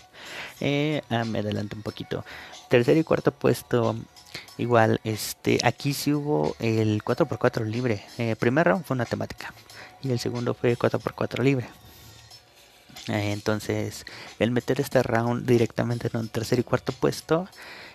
Eh, 0.61 1.03
ah, 1.11 1.25
me 1.25 1.39
adelanto 1.41 1.77
un 1.77 1.83
poquito. 1.83 2.25
Tercer 2.69 2.97
y 2.97 3.05
cuarto 3.05 3.33
puesto 3.33 3.97
igual 4.59 5.01
este 5.05 5.59
aquí 5.63 5.95
sí 5.95 6.13
hubo 6.13 6.55
el 6.59 7.03
4x4 7.03 7.65
libre 7.65 8.05
eh, 8.19 8.37
primer 8.37 8.67
round 8.67 8.85
fue 8.85 8.95
una 8.95 9.07
temática 9.07 9.55
y 10.03 10.11
el 10.11 10.19
segundo 10.19 10.55
fue 10.55 10.77
4x4 10.77 11.43
libre. 11.43 11.69
Eh, 13.09 13.33
entonces, 13.33 14.05
el 14.39 14.51
meter 14.51 14.81
este 14.81 15.03
round 15.03 15.47
directamente 15.47 16.09
en 16.13 16.21
un 16.21 16.29
tercer 16.29 16.59
y 16.59 16.63
cuarto 16.63 16.93
puesto 16.93 17.49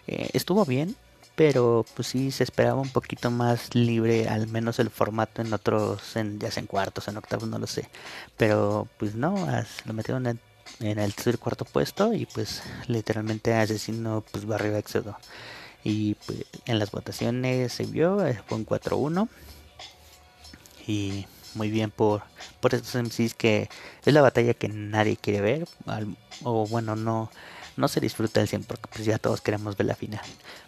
eh, 0.08 0.30
estuvo 0.34 0.66
bien, 0.66 0.96
pero 1.36 1.86
pues 1.96 2.10
sí 2.10 2.32
se 2.32 2.44
esperaba 2.44 2.80
un 2.82 2.90
poquito 2.90 3.32
más 3.32 3.74
libre, 3.76 4.28
al 4.28 4.48
menos 4.48 4.80
el 4.80 4.90
formato 4.90 5.42
en 5.42 5.54
otros, 5.54 6.16
en, 6.16 6.40
ya 6.40 6.52
sea 6.52 6.62
en 6.62 6.68
cuartos, 6.68 7.08
en 7.08 7.18
octavos, 7.18 7.48
no 7.48 7.60
lo 7.60 7.68
sé. 7.68 7.90
Pero 8.38 8.88
pues 8.98 9.16
no, 9.16 9.36
lo 9.86 9.94
metieron 9.94 10.28
en, 10.28 10.40
el 10.80 11.14
tercer 11.14 11.36
y 11.36 11.38
cuarto 11.38 11.66
puesto 11.66 12.14
y 12.14 12.26
pues 12.26 12.64
literalmente 12.88 13.54
Asesino 13.54 14.24
pues 14.32 14.46
barrio 14.46 14.76
éxodo. 14.78 15.18
Y 15.84 16.16
pues, 16.26 16.46
en 16.66 16.80
las 16.80 16.92
votaciones 16.92 17.74
se 17.74 17.86
vio, 17.86 18.26
eh, 18.26 18.42
fue 18.48 18.58
un 18.58 18.66
4-1. 18.66 19.28
Y 20.88 21.26
muy 21.56 21.70
bien 21.70 21.92
por, 21.92 22.24
por 22.60 22.74
estos 22.74 22.96
MCs 22.96 23.34
que 23.34 23.70
es 24.06 24.14
la 24.14 24.22
batalla 24.22 24.54
que 24.54 24.68
nadie 24.70 25.18
quiere 25.18 25.42
ver, 25.42 25.68
o 26.44 26.68
bueno, 26.68 26.96
no, 26.96 27.30
no 27.78 27.88
se 27.88 28.00
disfruta 28.00 28.42
el 28.42 28.48
100 28.48 28.64
porque 28.64 28.90
pues 28.92 29.06
ya 29.06 29.18
todos 29.18 29.42
queremos 29.42 29.78
ver 29.78 29.88
la 29.88 29.96
final. 29.96 30.22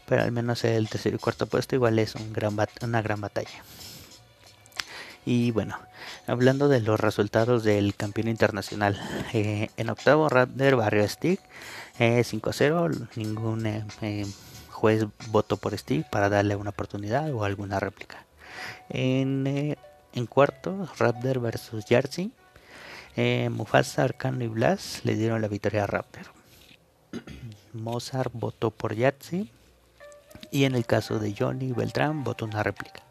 Pero 0.05 0.23
al 0.23 0.31
menos 0.31 0.63
el 0.63 0.89
tercer 0.89 1.13
y 1.13 1.17
cuarto 1.17 1.47
puesto 1.47 1.75
igual 1.75 1.99
es 1.99 2.15
un 2.15 2.33
gran 2.33 2.55
una 2.81 3.01
gran 3.01 3.21
batalla. 3.21 3.63
Y 5.25 5.51
bueno, 5.51 5.77
hablando 6.27 6.67
de 6.67 6.81
los 6.81 6.99
resultados 6.99 7.63
del 7.63 7.95
campeón 7.95 8.27
internacional, 8.27 8.99
eh, 9.33 9.69
en 9.75 9.89
octavo 9.89 10.29
Raptor 10.29 10.75
barrio 10.75 11.07
Stick 11.07 11.39
eh, 11.97 12.23
5-0, 12.23 13.09
ningún 13.15 13.65
eh, 13.65 14.25
juez 14.69 15.05
votó 15.29 15.57
por 15.57 15.75
Stick 15.77 16.07
para 16.09 16.29
darle 16.29 16.55
una 16.55 16.69
oportunidad 16.69 17.33
o 17.33 17.43
alguna 17.43 17.79
réplica. 17.79 18.23
En, 18.89 19.75
en 20.15 20.25
cuarto, 20.25 20.87
Raptor 20.97 21.39
versus 21.39 21.85
Jersey, 21.85 22.31
Mufasa, 23.51 24.03
Arcano 24.03 24.43
y 24.43 24.47
Blas 24.47 25.01
le 25.03 25.15
dieron 25.15 25.41
la 25.41 25.47
victoria 25.47 25.83
a 25.83 25.87
Raptor. 25.87 26.23
Mozart 27.73 28.31
votó 28.33 28.71
por 28.71 28.95
Yatsi 28.95 29.51
y 30.51 30.63
en 30.63 30.75
el 30.75 30.85
caso 30.85 31.19
de 31.19 31.35
Johnny 31.37 31.71
Beltrán 31.71 32.23
votó 32.23 32.45
una 32.45 32.63
réplica. 32.63 33.01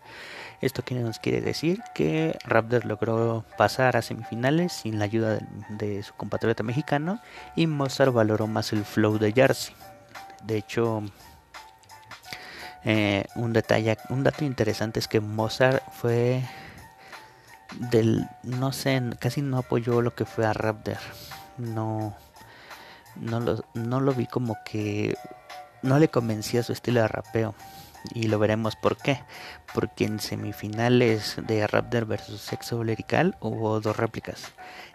Esto 0.60 0.82
nos 0.94 1.18
quiere 1.18 1.42
decir 1.42 1.82
que 1.94 2.38
Raptor 2.44 2.86
logró 2.86 3.44
pasar 3.58 3.96
a 3.96 4.02
semifinales 4.02 4.72
sin 4.72 4.98
la 4.98 5.04
ayuda 5.04 5.38
de, 5.68 6.02
su 6.02 6.14
compatriota 6.14 6.62
mexicano 6.62 7.20
y 7.54 7.66
Mozart 7.66 8.12
valoró 8.12 8.46
más 8.46 8.72
el 8.72 8.84
flow 8.84 9.18
de 9.18 9.32
Jersey. 9.32 9.74
De 10.44 10.56
hecho, 10.56 11.02
eh, 12.84 13.26
un 13.34 13.52
detalle, 13.52 13.98
un 14.08 14.24
dato 14.24 14.44
interesante 14.44 15.00
es 15.00 15.08
que 15.08 15.20
Mozart 15.20 15.82
fue 15.92 16.42
del, 17.78 18.28
no 18.42 18.72
sé, 18.72 19.02
casi 19.18 19.42
no 19.42 19.58
apoyó 19.58 20.02
lo 20.02 20.14
que 20.14 20.24
fue 20.24 20.46
a 20.46 20.52
Raptor. 20.52 20.98
No, 21.58 22.16
no 23.16 23.40
lo, 23.40 23.64
no 23.74 24.00
lo 24.00 24.12
vi 24.12 24.26
como 24.26 24.56
que 24.64 25.16
no 25.82 25.98
le 25.98 26.08
convencía 26.08 26.62
su 26.62 26.72
estilo 26.72 27.02
de 27.02 27.08
rapeo 27.08 27.54
y 28.12 28.28
lo 28.28 28.38
veremos 28.38 28.76
por 28.76 28.96
qué. 28.96 29.22
Porque 29.72 30.04
en 30.04 30.20
semifinales 30.20 31.36
de 31.46 31.66
Raptor 31.66 32.06
versus 32.06 32.40
Sexo 32.40 32.82
Lirical 32.84 33.36
hubo 33.40 33.80
dos 33.80 33.96
réplicas. 33.96 34.52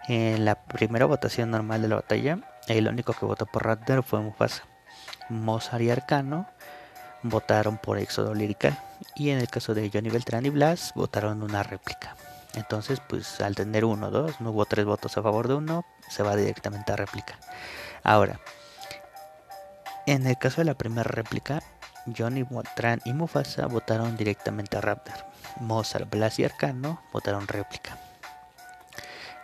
En 0.08 0.44
la 0.44 0.54
primera 0.54 1.06
votación 1.06 1.50
normal 1.50 1.82
de 1.82 1.88
la 1.88 1.96
batalla, 1.96 2.38
el 2.68 2.88
único 2.88 3.12
que 3.12 3.26
votó 3.26 3.46
por 3.46 3.64
Raptor 3.64 4.02
fue 4.02 4.20
Mufasa. 4.20 4.64
Mozart 5.28 5.82
y 5.82 5.90
Arcano 5.90 6.46
votaron 7.22 7.78
por 7.78 7.98
Éxodo 7.98 8.34
Lirical. 8.34 8.78
Y 9.14 9.30
en 9.30 9.38
el 9.38 9.48
caso 9.48 9.74
de 9.74 9.90
Johnny 9.92 10.10
Beltrán 10.10 10.46
y 10.46 10.50
Blas, 10.50 10.92
votaron 10.94 11.42
una 11.42 11.62
réplica. 11.62 12.16
Entonces, 12.54 13.00
pues 13.08 13.40
al 13.40 13.54
tener 13.54 13.84
uno, 13.84 14.10
dos, 14.10 14.40
no 14.40 14.50
hubo 14.50 14.64
tres 14.64 14.84
votos 14.84 15.16
a 15.16 15.22
favor 15.22 15.48
de 15.48 15.54
uno, 15.54 15.84
se 16.08 16.22
va 16.22 16.34
directamente 16.36 16.92
a 16.92 16.96
réplica. 16.96 17.38
Ahora, 18.02 18.40
en 20.06 20.26
el 20.26 20.36
caso 20.38 20.60
de 20.60 20.64
la 20.64 20.74
primera 20.74 21.04
réplica, 21.04 21.62
Johnny 22.16 22.42
Beltrán 22.42 23.00
y 23.04 23.12
Mufasa 23.12 23.66
votaron 23.66 24.16
directamente 24.16 24.76
a 24.76 24.80
Raptor. 24.80 25.14
Mozart, 25.60 26.10
Blas 26.10 26.38
y 26.38 26.44
Arcano 26.44 27.00
votaron 27.12 27.46
réplica. 27.46 27.96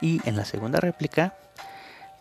Y 0.01 0.21
en 0.29 0.37
la 0.37 0.45
segunda 0.45 0.81
réplica, 0.81 1.35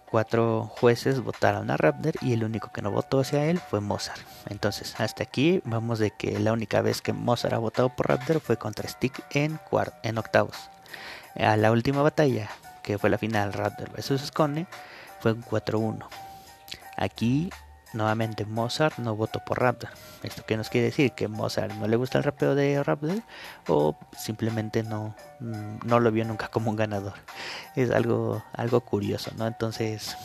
cuatro 0.09 0.71
jueces 0.79 1.21
votaron 1.21 1.71
a 1.71 1.77
Raptor 1.77 2.13
y 2.21 2.33
el 2.33 2.43
único 2.43 2.71
que 2.71 2.81
no 2.81 2.91
votó 2.91 3.21
hacia 3.21 3.45
él 3.45 3.59
fue 3.59 3.81
Mozart. 3.81 4.21
Entonces, 4.47 4.95
hasta 4.99 5.23
aquí 5.23 5.61
vamos 5.65 5.99
de 5.99 6.11
que 6.11 6.37
la 6.39 6.53
única 6.53 6.81
vez 6.81 7.01
que 7.01 7.13
Mozart 7.13 7.53
ha 7.53 7.57
votado 7.57 7.89
por 7.89 8.09
Raptor 8.09 8.39
fue 8.41 8.57
contra 8.57 8.87
Stick 8.87 9.23
en, 9.31 9.59
en 10.03 10.17
octavos. 10.17 10.69
A 11.35 11.57
la 11.57 11.71
última 11.71 12.01
batalla, 12.01 12.49
que 12.83 12.97
fue 12.97 13.09
la 13.09 13.17
final 13.17 13.53
Raptor 13.53 13.91
vs 13.91 14.27
Scone, 14.27 14.67
fue 15.19 15.33
un 15.33 15.43
4-1. 15.43 16.05
Aquí 16.97 17.49
nuevamente 17.95 18.45
Mozart 18.45 18.97
no 18.99 19.15
votó 19.15 19.39
por 19.39 19.59
Raptor. 19.59 19.89
¿Esto 20.23 20.43
qué 20.45 20.57
nos 20.57 20.69
quiere 20.69 20.87
decir? 20.87 21.13
¿Que 21.13 21.27
Mozart 21.27 21.73
no 21.73 21.87
le 21.87 21.95
gusta 21.95 22.17
el 22.17 22.23
rapeo 22.23 22.55
de 22.55 22.83
Raptor? 22.83 23.21
¿O 23.67 23.97
simplemente 24.15 24.83
no, 24.83 25.15
mm, 25.39 25.85
no 25.85 25.99
lo 25.99 26.11
vio 26.11 26.25
nunca 26.25 26.49
como 26.49 26.69
un 26.69 26.75
ganador? 26.75 27.13
Es 27.75 27.91
algo, 27.91 28.43
algo 28.53 28.81
curioso, 28.81 29.31
¿no? 29.37 29.47
Entonces, 29.47 30.15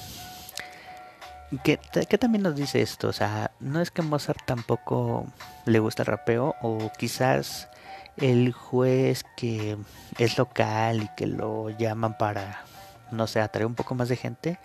¿qué, 1.65 1.79
¿qué, 2.09 2.19
también 2.19 2.43
nos 2.43 2.57
dice 2.57 2.83
esto? 2.83 3.09
O 3.09 3.13
sea, 3.13 3.53
no 3.61 3.81
es 3.81 3.91
que 3.91 4.03
Mozart 4.03 4.45
tampoco 4.45 5.27
le 5.65 5.79
gusta 5.79 6.03
el 6.03 6.07
rapeo 6.07 6.57
o 6.61 6.91
quizás 6.99 7.69
el 8.17 8.53
juez 8.53 9.25
que 9.37 9.77
es 10.19 10.39
local 10.39 11.03
y 11.03 11.09
que 11.17 11.27
lo 11.27 11.71
llaman 11.71 12.17
para, 12.19 12.65
no 13.11 13.27
sé, 13.27 13.41
atraer 13.41 13.67
un 13.67 13.75
poco 13.75 13.95
más 13.95 14.09
de 14.09 14.17
gente 14.17 14.59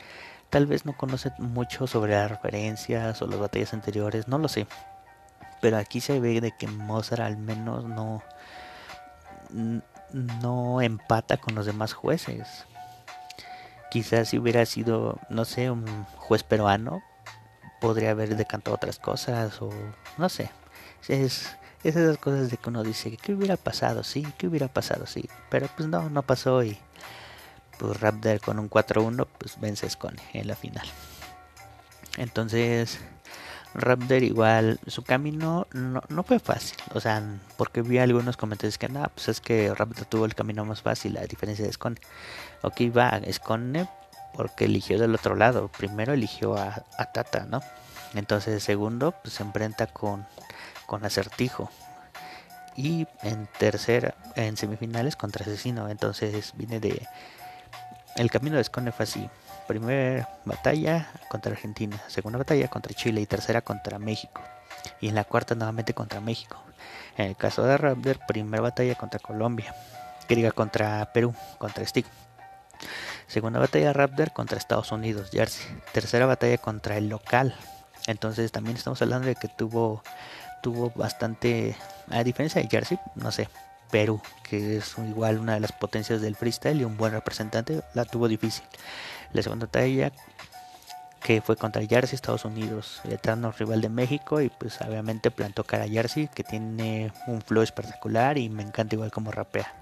Tal 0.56 0.68
vez 0.68 0.86
no 0.86 0.96
conoce 0.96 1.32
mucho 1.38 1.86
sobre 1.86 2.14
las 2.14 2.30
referencias 2.30 3.22
o 3.22 3.28
las 3.28 3.40
batallas 3.40 3.74
anteriores, 3.74 4.30
no 4.30 4.38
lo 4.38 4.48
sé. 4.48 4.68
Pero 5.60 5.78
aquí 5.78 6.00
se 6.00 6.20
ve 6.20 6.40
de 6.40 6.52
que 6.52 6.68
Mozart 6.68 7.22
al 7.22 7.36
menos 7.38 7.84
no 7.84 8.24
no 10.14 10.82
empata 10.82 11.36
con 11.36 11.56
los 11.56 11.66
demás 11.66 11.94
jueces. 11.94 12.66
Quizás 13.92 14.30
si 14.30 14.38
hubiera 14.38 14.66
sido, 14.66 15.20
no 15.30 15.44
sé, 15.44 15.70
un 15.70 16.06
juez 16.16 16.44
peruano, 16.44 17.02
podría 17.82 18.12
haber 18.12 18.38
decantado 18.38 18.76
otras 18.76 18.98
cosas 18.98 19.62
o 19.62 19.70
no 20.18 20.30
sé. 20.30 20.50
Es, 21.10 21.58
es 21.86 21.95
esas 21.95 22.17
cosas 22.17 22.50
de 22.50 22.58
que 22.58 22.69
uno 22.69 22.84
dice, 22.84 23.15
¿qué 23.17 23.34
hubiera 23.34 23.58
pasado? 23.58 24.04
Sí, 24.04 24.26
¿qué 24.38 24.48
hubiera 24.48 24.67
pasado? 24.67 25.06
Sí, 25.06 25.30
pero 25.50 25.67
pues 25.78 25.88
no, 25.88 26.10
no 26.10 26.24
pasó 26.24 26.63
y 26.63 26.78
pues 27.78 28.00
Raptor 28.00 28.39
con 28.39 28.58
un 28.58 28.69
4-1 28.69 29.28
pues 29.38 29.60
vence 29.60 29.89
Scone 29.89 30.21
en 30.34 30.48
la 30.48 30.56
final. 30.56 30.88
Entonces 32.17 33.00
Raptor 33.76 34.24
igual 34.24 34.80
su 34.88 35.04
camino 35.04 35.67
no, 35.74 36.02
no, 36.08 36.24
fue 36.24 36.39
fácil, 36.39 36.78
o 36.93 37.00
sea, 37.00 37.21
porque 37.58 37.82
vi 37.82 38.00
algunos 38.00 38.38
comentarios 38.38 38.78
que 38.78 38.89
nada, 38.89 39.10
pues 39.10 39.28
es 39.28 39.41
que 39.41 39.74
Raptor 39.74 40.06
tuvo 40.06 40.26
el 40.26 40.34
camino 40.34 40.65
más 40.65 40.82
fácil 40.82 41.17
a 41.17 41.26
diferencia 41.26 41.65
de 41.65 41.74
Scone. 41.74 41.98
Ok, 42.62 42.82
va 42.95 43.19
Scone 43.32 43.88
porque 44.34 44.65
eligió 44.65 44.98
del 44.98 45.13
otro 45.13 45.36
lado, 45.36 45.67
primero 45.67 46.13
eligió 46.13 46.58
a, 46.58 46.84
a 46.98 47.12
Tata, 47.12 47.45
¿no? 47.45 47.62
Entonces 48.15 48.63
segundo 48.63 49.13
pues 49.21 49.36
se 49.36 49.43
enfrenta 49.43 49.88
con, 49.88 50.26
con 50.86 51.06
Acertijo, 51.06 51.69
y 52.76 53.08
en 53.24 53.48
tercera, 53.58 54.15
en 54.36 54.58
semifinales 54.58 55.15
contra 55.15 55.43
Asesino. 55.43 55.89
Entonces 55.89 56.54
viene 56.56 56.80
de 56.80 57.08
el 58.15 58.32
camino 58.32 58.56
de 58.58 58.63
Scone 58.63 58.91
fue 58.91 59.04
así. 59.04 59.30
Primera 59.67 60.30
batalla 60.45 61.10
contra 61.28 61.52
Argentina, 61.52 62.02
segunda 62.08 62.38
batalla 62.38 62.67
contra 62.69 62.93
Chile 62.93 63.19
y 63.19 63.26
tercera 63.26 63.62
contra 63.62 64.00
México. 64.00 64.41
Y 65.02 65.10
en 65.10 65.15
la 65.15 65.24
cuarta 65.24 65.56
nuevamente 65.56 65.93
contra 65.93 66.21
México. 66.21 66.62
En 67.17 67.26
el 67.26 67.36
caso 67.36 67.63
de 67.63 67.78
Raptor, 67.78 68.19
primera 68.28 68.62
batalla 68.62 68.95
contra 68.95 69.19
Colombia. 69.19 69.76
Que 70.28 70.36
diga 70.36 70.52
contra 70.52 71.12
Perú, 71.13 71.34
contra 71.58 71.86
Stick. 71.86 72.06
Segunda 73.28 73.60
batalla 73.60 73.91
Raptor 73.91 74.32
contra 74.32 74.58
Estados 74.58 74.91
Unidos, 74.91 75.32
Jersey. 75.32 75.65
Tercera 75.91 76.26
batalla 76.26 76.58
contra 76.58 76.98
el 76.98 77.10
local. 77.10 77.56
Entonces 78.08 78.52
también 78.52 78.78
estamos 78.78 79.02
hablando 79.02 79.28
de 79.28 79.36
que 79.36 79.48
tuvo 79.48 80.04
tuvo 80.62 80.91
bastante 80.96 81.76
a 82.10 82.24
diferencia 82.24 82.62
de 82.62 82.68
Jersey, 82.68 83.00
no 83.15 83.32
sé, 83.32 83.48
Perú, 83.91 84.22
que 84.44 84.78
es 84.78 84.96
igual 84.98 85.39
una 85.39 85.54
de 85.54 85.60
las 85.60 85.72
potencias 85.72 86.22
del 86.22 86.36
freestyle 86.36 86.82
y 86.82 86.84
un 86.84 86.98
buen 86.98 87.13
representante, 87.13 87.82
la 87.94 88.06
tuvo 88.06 88.28
difícil. 88.28 88.65
La 89.34 89.41
segunda 89.41 89.68
batalla 89.68 90.12
que 91.22 91.41
fue 91.41 91.56
contra 91.56 91.84
Jersey, 91.84 92.15
Estados 92.15 92.46
Unidos, 92.46 93.02
el 93.04 93.13
eterno 93.13 93.52
rival 93.52 93.82
de 93.82 93.89
México 93.89 94.41
y 94.41 94.50
pues 94.50 94.80
obviamente 94.82 95.32
plantó 95.32 95.63
cara 95.63 95.86
a 95.86 95.88
Jersey 95.88 96.28
que 96.28 96.44
tiene 96.44 97.12
un 97.26 97.41
flow 97.41 97.63
espectacular 97.63 98.38
y 98.38 98.48
me 98.50 98.62
encanta 98.62 98.94
igual 98.94 99.10
como 99.12 99.32
rapea. 99.32 99.74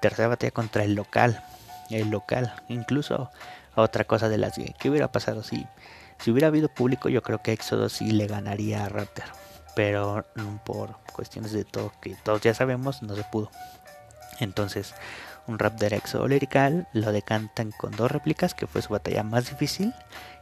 Tercera 0.00 0.28
batalla 0.28 0.50
contra 0.50 0.84
el 0.84 0.94
local, 0.94 1.44
el 1.90 2.08
local, 2.08 2.54
incluso 2.68 3.30
otra 3.74 4.04
cosa 4.04 4.30
de 4.30 4.38
las 4.38 4.54
que 4.54 4.74
¿qué 4.78 4.88
hubiera 4.88 5.12
pasado 5.12 5.42
si 5.42 5.66
si 6.18 6.30
hubiera 6.30 6.48
habido 6.48 6.68
público 6.68 7.08
yo 7.08 7.22
creo 7.22 7.42
que 7.42 7.52
Éxodo 7.52 7.88
sí 7.88 8.10
le 8.10 8.26
ganaría 8.26 8.84
a 8.84 8.88
Raptor 8.88 9.26
pero 9.78 10.26
por 10.64 10.96
cuestiones 11.12 11.52
de 11.52 11.62
todo 11.62 11.92
que 12.02 12.16
todos 12.24 12.40
ya 12.40 12.52
sabemos 12.52 13.00
no 13.00 13.14
se 13.14 13.22
pudo. 13.22 13.48
Entonces, 14.40 14.92
un 15.46 15.56
Raptor 15.56 15.94
Exo 15.94 16.26
Lirical 16.26 16.88
lo 16.92 17.12
decantan 17.12 17.70
con 17.70 17.92
dos 17.92 18.10
réplicas, 18.10 18.54
que 18.54 18.66
fue 18.66 18.82
su 18.82 18.92
batalla 18.92 19.22
más 19.22 19.50
difícil, 19.50 19.94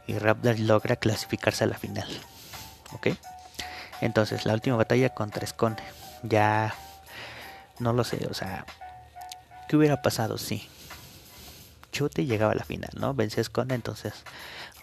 y 0.07 0.17
Raptor 0.17 0.57
logra 0.57 0.95
clasificarse 0.95 1.65
a 1.65 1.67
la 1.67 1.77
final. 1.77 2.07
¿Ok? 2.93 3.09
Entonces, 4.01 4.47
la 4.47 4.55
última 4.55 4.75
batalla 4.75 5.09
contra 5.09 5.45
Scone. 5.45 5.75
Ya 6.23 6.73
no 7.77 7.93
lo 7.93 8.03
sé, 8.03 8.25
o 8.31 8.33
sea, 8.33 8.65
¿qué 9.69 9.77
hubiera 9.77 10.01
pasado 10.01 10.39
si 10.39 10.67
Chute 11.91 12.25
llegaba 12.25 12.53
a 12.53 12.55
la 12.55 12.63
final, 12.63 12.89
¿no? 12.95 13.13
Vence 13.13 13.39
a 13.39 13.43
Scone, 13.43 13.75
entonces 13.75 14.15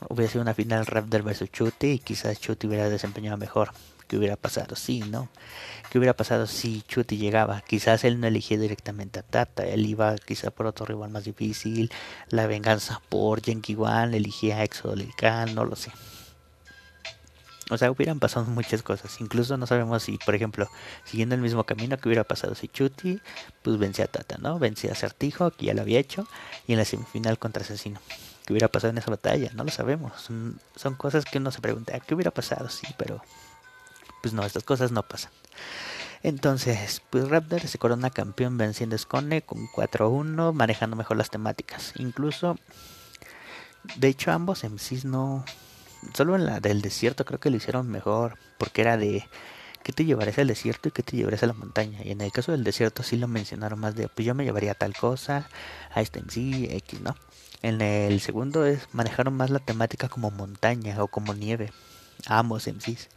hubiera 0.08 0.30
sido 0.30 0.42
una 0.42 0.54
final 0.54 0.86
Raptor 0.86 1.24
versus 1.24 1.50
Chute 1.50 1.88
y 1.88 1.98
quizás 1.98 2.38
Chute 2.38 2.68
hubiera 2.68 2.88
desempeñado 2.88 3.36
mejor. 3.36 3.72
¿Qué 4.14 4.18
hubiera 4.18 4.36
pasado 4.36 4.76
si, 4.76 5.00
no? 5.00 5.28
¿Qué 5.90 5.98
hubiera 5.98 6.14
pasado 6.14 6.46
si 6.46 6.82
Chuti 6.82 7.16
llegaba? 7.16 7.62
Quizás 7.62 8.04
él 8.04 8.20
no 8.20 8.28
elegía 8.28 8.56
directamente 8.56 9.18
a 9.18 9.22
Tata, 9.24 9.64
él 9.64 9.84
iba 9.86 10.14
quizá 10.18 10.52
por 10.52 10.66
otro 10.66 10.86
rival 10.86 11.10
más 11.10 11.24
difícil, 11.24 11.90
la 12.28 12.46
venganza 12.46 13.02
por 13.08 13.42
One, 13.44 14.16
elegía 14.16 14.58
a 14.58 14.62
Exo 14.62 14.94
no 15.52 15.64
lo 15.64 15.74
sé. 15.74 15.90
O 17.70 17.76
sea, 17.76 17.90
hubieran 17.90 18.20
pasado 18.20 18.46
muchas 18.46 18.84
cosas. 18.84 19.20
Incluso 19.20 19.56
no 19.56 19.66
sabemos 19.66 20.04
si, 20.04 20.16
por 20.18 20.36
ejemplo, 20.36 20.68
siguiendo 21.02 21.34
el 21.34 21.40
mismo 21.40 21.64
camino 21.64 21.98
que 21.98 22.08
hubiera 22.08 22.22
pasado 22.22 22.54
si 22.54 22.68
Chuti, 22.68 23.20
pues 23.62 23.78
vencía 23.78 24.04
a 24.04 24.08
Tata, 24.08 24.36
¿no? 24.38 24.60
Vencía 24.60 24.92
a 24.92 24.94
Certijo, 24.94 25.50
que 25.50 25.66
ya 25.66 25.74
lo 25.74 25.82
había 25.82 25.98
hecho, 25.98 26.28
y 26.68 26.74
en 26.74 26.78
la 26.78 26.84
semifinal 26.84 27.40
contra 27.40 27.64
Asesino. 27.64 27.98
¿Qué 28.46 28.52
hubiera 28.52 28.68
pasado 28.68 28.92
en 28.92 28.98
esa 28.98 29.10
batalla? 29.10 29.50
No 29.54 29.64
lo 29.64 29.72
sabemos. 29.72 30.12
Son, 30.20 30.60
son 30.76 30.94
cosas 30.94 31.24
que 31.24 31.38
uno 31.38 31.50
se 31.50 31.60
pregunta, 31.60 31.98
¿qué 31.98 32.14
hubiera 32.14 32.30
pasado? 32.30 32.68
Sí, 32.68 32.86
pero 32.96 33.20
pues 34.24 34.32
no, 34.32 34.42
estas 34.42 34.64
cosas 34.64 34.90
no 34.90 35.02
pasan. 35.02 35.30
Entonces, 36.22 37.02
pues 37.10 37.28
Raptor 37.28 37.60
se 37.60 37.76
corona 37.76 38.08
campeón 38.08 38.56
venciendo 38.56 38.96
a 38.96 38.98
Scone 38.98 39.42
con 39.42 39.68
4-1, 39.68 40.54
manejando 40.54 40.96
mejor 40.96 41.18
las 41.18 41.28
temáticas. 41.28 41.92
Incluso, 41.96 42.56
de 43.96 44.08
hecho, 44.08 44.32
ambos 44.32 44.64
MCs 44.64 45.04
no, 45.04 45.44
solo 46.14 46.36
en 46.36 46.46
la 46.46 46.60
del 46.60 46.80
desierto 46.80 47.26
creo 47.26 47.38
que 47.38 47.50
lo 47.50 47.58
hicieron 47.58 47.90
mejor, 47.90 48.38
porque 48.56 48.80
era 48.80 48.96
de 48.96 49.28
qué 49.82 49.92
te 49.92 50.06
llevarías 50.06 50.38
al 50.38 50.46
desierto 50.46 50.88
y 50.88 50.92
qué 50.92 51.02
te 51.02 51.18
llevarías 51.18 51.42
a 51.42 51.48
la 51.48 51.52
montaña. 51.52 51.98
Y 52.02 52.12
en 52.12 52.22
el 52.22 52.32
caso 52.32 52.52
del 52.52 52.64
desierto 52.64 53.02
sí 53.02 53.18
lo 53.18 53.28
mencionaron 53.28 53.78
más 53.78 53.94
de, 53.94 54.08
pues 54.08 54.24
yo 54.24 54.34
me 54.34 54.44
llevaría 54.44 54.72
tal 54.72 54.94
cosa, 54.96 55.50
a 55.92 56.00
este 56.00 56.22
sí, 56.30 56.66
X, 56.70 57.02
¿no? 57.02 57.14
En 57.60 57.82
el 57.82 58.22
segundo 58.22 58.64
es 58.64 58.88
manejaron 58.94 59.34
más 59.34 59.50
la 59.50 59.58
temática 59.58 60.08
como 60.08 60.30
montaña 60.30 61.02
o 61.02 61.08
como 61.08 61.34
nieve, 61.34 61.74
ambos 62.26 62.66
MCs. 62.66 63.10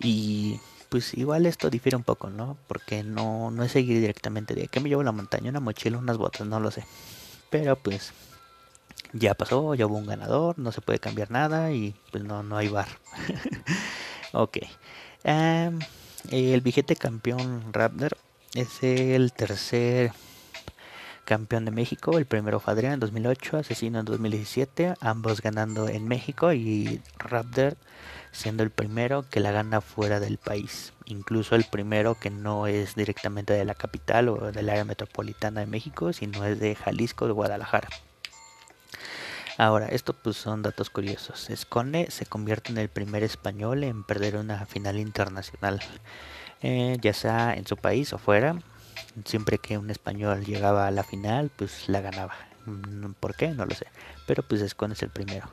Y 0.00 0.60
pues 0.88 1.14
igual 1.14 1.46
esto 1.46 1.70
difiere 1.70 1.96
un 1.96 2.04
poco, 2.04 2.30
¿no? 2.30 2.56
Porque 2.68 3.02
no, 3.02 3.50
no 3.50 3.64
es 3.64 3.72
seguir 3.72 4.00
directamente 4.00 4.54
de, 4.54 4.68
¿qué 4.68 4.80
me 4.80 4.88
llevo 4.88 5.02
la 5.02 5.12
montaña? 5.12 5.50
Una 5.50 5.60
mochila, 5.60 5.98
unas 5.98 6.18
botas, 6.18 6.46
no 6.46 6.60
lo 6.60 6.70
sé. 6.70 6.84
Pero 7.50 7.76
pues 7.76 8.12
ya 9.12 9.34
pasó, 9.34 9.74
ya 9.74 9.86
hubo 9.86 9.96
un 9.96 10.06
ganador, 10.06 10.58
no 10.58 10.72
se 10.72 10.80
puede 10.80 10.98
cambiar 10.98 11.30
nada 11.30 11.72
y 11.72 11.94
pues 12.10 12.24
no, 12.24 12.42
no 12.42 12.56
hay 12.56 12.68
bar. 12.68 12.88
ok. 14.32 14.58
el 16.30 16.60
vigente 16.60 16.96
campeón 16.96 17.72
Raptor 17.72 18.16
es 18.54 18.82
el 18.82 19.32
tercer 19.32 20.12
campeón 21.24 21.64
de 21.64 21.70
México. 21.70 22.18
El 22.18 22.26
primero 22.26 22.60
fue 22.60 22.72
Adrián 22.72 22.94
en 22.94 23.00
2008, 23.00 23.58
Asesino 23.58 24.00
en 24.00 24.04
2017, 24.04 24.94
ambos 25.00 25.40
ganando 25.40 25.88
en 25.88 26.06
México 26.06 26.52
y 26.52 27.00
Raptor 27.18 27.76
siendo 28.34 28.62
el 28.62 28.70
primero 28.70 29.24
que 29.30 29.40
la 29.40 29.52
gana 29.52 29.80
fuera 29.80 30.20
del 30.20 30.38
país. 30.38 30.92
Incluso 31.06 31.54
el 31.54 31.64
primero 31.64 32.16
que 32.18 32.30
no 32.30 32.66
es 32.66 32.94
directamente 32.94 33.52
de 33.52 33.64
la 33.64 33.74
capital 33.74 34.28
o 34.28 34.52
del 34.52 34.68
área 34.68 34.84
metropolitana 34.84 35.60
de 35.60 35.66
México, 35.66 36.12
sino 36.12 36.44
es 36.44 36.58
de 36.58 36.74
Jalisco, 36.74 37.26
de 37.26 37.32
Guadalajara. 37.32 37.88
Ahora, 39.56 39.86
esto 39.86 40.14
pues 40.14 40.36
son 40.36 40.62
datos 40.62 40.90
curiosos. 40.90 41.48
Escone 41.48 42.10
se 42.10 42.26
convierte 42.26 42.72
en 42.72 42.78
el 42.78 42.88
primer 42.88 43.22
español 43.22 43.84
en 43.84 44.02
perder 44.02 44.36
una 44.36 44.66
final 44.66 44.98
internacional, 44.98 45.80
eh, 46.60 46.96
ya 47.00 47.12
sea 47.12 47.54
en 47.54 47.66
su 47.66 47.76
país 47.76 48.12
o 48.12 48.18
fuera. 48.18 48.56
Siempre 49.24 49.58
que 49.58 49.78
un 49.78 49.90
español 49.90 50.44
llegaba 50.44 50.86
a 50.86 50.90
la 50.90 51.04
final, 51.04 51.50
pues 51.54 51.88
la 51.88 52.00
ganaba. 52.00 52.34
Mm, 52.66 53.12
¿Por 53.20 53.34
qué? 53.36 53.48
No 53.48 53.66
lo 53.66 53.74
sé. 53.74 53.86
Pero 54.26 54.42
pues 54.42 54.60
Escone 54.60 54.94
es 54.94 55.02
el 55.02 55.10
primero. 55.10 55.48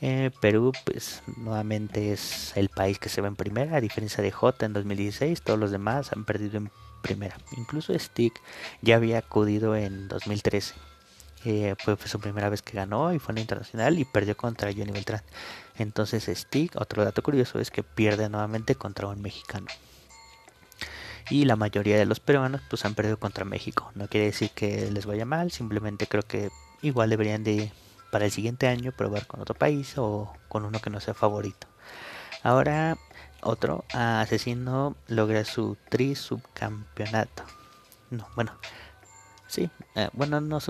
Eh, 0.00 0.30
Perú, 0.40 0.72
pues 0.84 1.22
nuevamente 1.36 2.12
es 2.12 2.56
el 2.56 2.68
país 2.68 2.98
que 2.98 3.08
se 3.08 3.20
va 3.20 3.28
en 3.28 3.36
primera, 3.36 3.76
a 3.76 3.80
diferencia 3.80 4.22
de 4.22 4.32
J 4.32 4.66
en 4.66 4.72
2016, 4.72 5.42
todos 5.42 5.58
los 5.58 5.70
demás 5.70 6.12
han 6.12 6.24
perdido 6.24 6.58
en 6.58 6.70
primera. 7.02 7.36
Incluso 7.56 7.96
Stick 7.96 8.40
ya 8.80 8.96
había 8.96 9.18
acudido 9.18 9.76
en 9.76 10.08
2013 10.08 10.74
eh, 11.44 11.74
fue, 11.78 11.96
su 12.04 12.20
primera 12.20 12.48
vez 12.48 12.62
que 12.62 12.76
ganó 12.76 13.12
y 13.12 13.18
fue 13.18 13.32
en 13.32 13.36
la 13.36 13.40
internacional 13.42 13.98
y 13.98 14.04
perdió 14.04 14.36
contra 14.36 14.72
Johnny 14.72 14.92
Beltrán. 14.92 15.22
Entonces 15.76 16.24
Stick, 16.26 16.76
otro 16.76 17.04
dato 17.04 17.22
curioso 17.22 17.58
es 17.58 17.70
que 17.70 17.82
pierde 17.82 18.28
nuevamente 18.28 18.74
contra 18.74 19.08
un 19.08 19.20
mexicano. 19.20 19.66
Y 21.30 21.44
la 21.44 21.56
mayoría 21.56 21.96
de 21.96 22.06
los 22.06 22.20
peruanos 22.20 22.60
pues 22.68 22.84
han 22.84 22.94
perdido 22.94 23.18
contra 23.18 23.44
México. 23.44 23.90
No 23.94 24.08
quiere 24.08 24.26
decir 24.26 24.50
que 24.50 24.90
les 24.90 25.06
vaya 25.06 25.24
mal, 25.24 25.50
simplemente 25.50 26.06
creo 26.06 26.22
que 26.22 26.50
igual 26.82 27.10
deberían 27.10 27.44
de 27.44 27.72
para 28.10 28.26
el 28.26 28.30
siguiente 28.30 28.68
año 28.68 28.92
probar 28.92 29.26
con 29.26 29.40
otro 29.40 29.54
país 29.54 29.94
o 29.96 30.32
con 30.48 30.64
uno 30.64 30.80
que 30.80 30.90
no 30.90 31.00
sea 31.00 31.14
favorito. 31.14 31.66
Ahora 32.42 32.98
otro 33.40 33.84
asesino 33.92 34.96
logra 35.08 35.44
su 35.44 35.76
tri 35.88 36.14
subcampeonato. 36.14 37.44
No, 38.10 38.28
bueno, 38.36 38.52
Sí, 39.52 39.68
eh, 39.96 40.08
bueno, 40.14 40.40
no, 40.40 40.60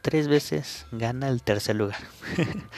tres 0.00 0.28
veces 0.28 0.86
gana 0.92 1.28
el 1.28 1.42
tercer 1.42 1.76
lugar. 1.76 1.98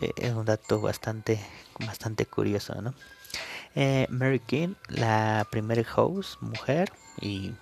Eh, 0.00 0.12
es 0.18 0.32
un 0.32 0.44
dato 0.44 0.80
bastante, 0.80 1.40
bastante 1.84 2.24
curioso, 2.24 2.80
¿no? 2.80 2.94
Eh, 3.74 4.06
Mary 4.10 4.40
King, 4.40 4.74
la 4.88 5.46
primera 5.50 5.82
host, 5.94 6.40
mujer, 6.42 6.90
y 7.20 7.54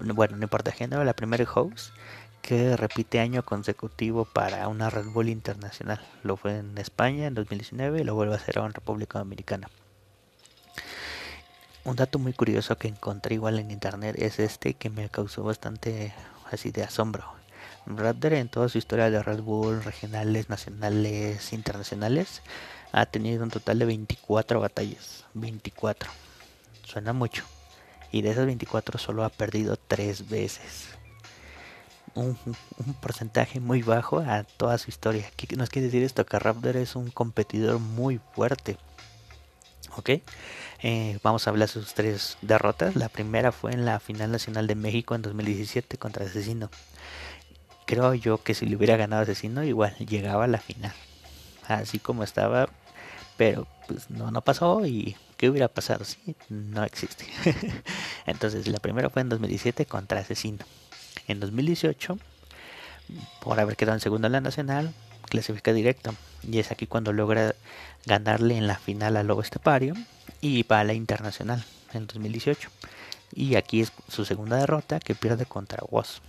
bueno, 0.00 0.36
no 0.36 0.42
importa 0.42 0.72
género, 0.72 1.04
la 1.04 1.14
primera 1.14 1.44
host 1.52 1.94
que 2.42 2.76
repite 2.76 3.20
año 3.20 3.44
consecutivo 3.44 4.24
para 4.24 4.66
una 4.68 4.90
Red 4.90 5.06
Bull 5.06 5.28
internacional. 5.28 6.00
Lo 6.24 6.36
fue 6.36 6.58
en 6.58 6.76
España 6.76 7.26
en 7.28 7.34
2019 7.34 8.00
y 8.00 8.04
lo 8.04 8.14
vuelve 8.14 8.34
a 8.34 8.36
hacer 8.36 8.58
ahora 8.58 8.70
en 8.70 8.74
República 8.74 9.20
Dominicana. 9.20 9.70
Un 11.84 11.96
dato 11.96 12.18
muy 12.18 12.32
curioso 12.32 12.76
que 12.76 12.88
encontré 12.88 13.36
igual 13.36 13.58
en 13.58 13.70
internet 13.70 14.16
es 14.18 14.38
este 14.38 14.74
que 14.74 14.90
me 14.90 15.08
causó 15.08 15.44
bastante 15.44 16.12
así 16.50 16.70
de 16.70 16.82
asombro. 16.82 17.41
Raptor 17.86 18.34
en 18.34 18.48
toda 18.48 18.68
su 18.68 18.78
historia 18.78 19.10
de 19.10 19.22
Red 19.22 19.40
Bull, 19.40 19.82
regionales, 19.82 20.48
nacionales, 20.48 21.52
internacionales, 21.52 22.42
ha 22.92 23.06
tenido 23.06 23.42
un 23.42 23.50
total 23.50 23.78
de 23.78 23.86
24 23.86 24.60
batallas. 24.60 25.24
24. 25.34 26.10
Suena 26.84 27.12
mucho. 27.12 27.44
Y 28.12 28.22
de 28.22 28.30
esas 28.30 28.46
24 28.46 28.98
solo 28.98 29.24
ha 29.24 29.30
perdido 29.30 29.76
3 29.76 30.28
veces. 30.28 30.88
Un, 32.14 32.36
porcentaje 33.00 33.58
muy 33.58 33.82
bajo 33.82 34.18
a 34.18 34.44
toda 34.44 34.76
su 34.78 34.90
historia. 34.90 35.30
¿Qué 35.36 35.56
nos 35.56 35.70
quiere 35.70 35.86
decir 35.86 36.02
esto? 36.02 36.26
Que 36.26 36.38
Raptor 36.38 36.76
es 36.76 36.94
un 36.94 37.10
competidor 37.10 37.78
muy 37.78 38.20
fuerte. 38.34 38.76
¿Ok? 39.96 40.10
Eh, 40.82 41.18
vamos 41.22 41.46
a 41.46 41.50
hablar 41.50 41.68
de 41.68 41.72
sus 41.72 41.94
tres 41.94 42.36
derrotas. 42.42 42.96
La 42.96 43.08
primera 43.08 43.52
fue 43.52 43.72
en 43.72 43.84
la 43.84 43.98
final 44.00 44.30
nacional 44.30 44.66
de 44.66 44.74
México 44.74 45.14
en 45.14 45.22
2017 45.22 45.96
contra 45.96 46.26
Asesino. 46.26 46.70
Creo 47.86 48.14
yo 48.14 48.42
que 48.42 48.54
si 48.54 48.66
le 48.66 48.76
hubiera 48.76 48.96
ganado 48.96 49.22
Asesino, 49.22 49.64
igual 49.64 49.94
llegaba 49.98 50.44
a 50.44 50.48
la 50.48 50.58
final. 50.58 50.92
Así 51.66 51.98
como 51.98 52.24
estaba, 52.24 52.68
pero 53.36 53.66
pues 53.88 54.10
no, 54.10 54.30
no 54.30 54.40
pasó 54.42 54.86
y 54.86 55.16
¿qué 55.36 55.50
hubiera 55.50 55.68
pasado? 55.68 56.04
Sí, 56.04 56.36
no 56.48 56.84
existe. 56.84 57.26
Entonces 58.26 58.68
la 58.68 58.78
primera 58.78 59.10
fue 59.10 59.22
en 59.22 59.28
2017 59.28 59.86
contra 59.86 60.20
Asesino. 60.20 60.64
En 61.28 61.40
2018, 61.40 62.18
por 63.40 63.60
haber 63.60 63.76
quedado 63.76 63.96
en 63.96 64.00
segundo 64.00 64.26
en 64.26 64.32
la 64.32 64.40
nacional, 64.40 64.94
clasifica 65.28 65.72
directo. 65.72 66.14
Y 66.42 66.58
es 66.58 66.70
aquí 66.70 66.86
cuando 66.86 67.12
logra 67.12 67.54
ganarle 68.06 68.56
en 68.56 68.66
la 68.66 68.76
final 68.76 69.16
al 69.16 69.26
Lobo 69.26 69.42
Estepario 69.42 69.94
y 70.40 70.62
va 70.64 70.80
a 70.80 70.84
la 70.84 70.94
internacional 70.94 71.64
en 71.92 72.06
2018. 72.06 72.68
Y 73.34 73.54
aquí 73.54 73.80
es 73.80 73.92
su 74.08 74.24
segunda 74.24 74.56
derrota 74.56 75.00
que 75.00 75.14
pierde 75.14 75.46
contra 75.46 75.82
Woz. 75.90 76.20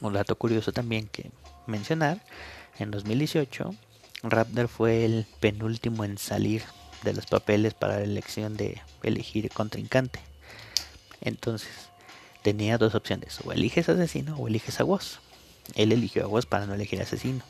Un 0.00 0.14
dato 0.14 0.36
curioso 0.36 0.72
también 0.72 1.08
que 1.08 1.30
mencionar, 1.66 2.22
en 2.78 2.90
2018 2.90 3.74
Raptor 4.22 4.68
fue 4.68 5.04
el 5.04 5.26
penúltimo 5.40 6.04
en 6.04 6.18
salir 6.18 6.62
de 7.02 7.14
los 7.14 7.26
papeles 7.26 7.74
para 7.74 7.96
la 7.96 8.04
elección 8.04 8.56
de 8.56 8.82
elegir 9.02 9.48
contrincante. 9.50 10.20
Entonces 11.20 11.70
tenía 12.42 12.78
dos 12.78 12.94
opciones, 12.94 13.38
o 13.44 13.52
eliges 13.52 13.88
asesino 13.88 14.36
o 14.36 14.48
eliges 14.48 14.80
a 14.80 14.84
Woz. 14.84 15.20
Él 15.74 15.92
eligió 15.92 16.24
a 16.24 16.28
Woz 16.28 16.46
para 16.46 16.66
no 16.66 16.74
elegir 16.74 17.00
asesino. 17.00 17.42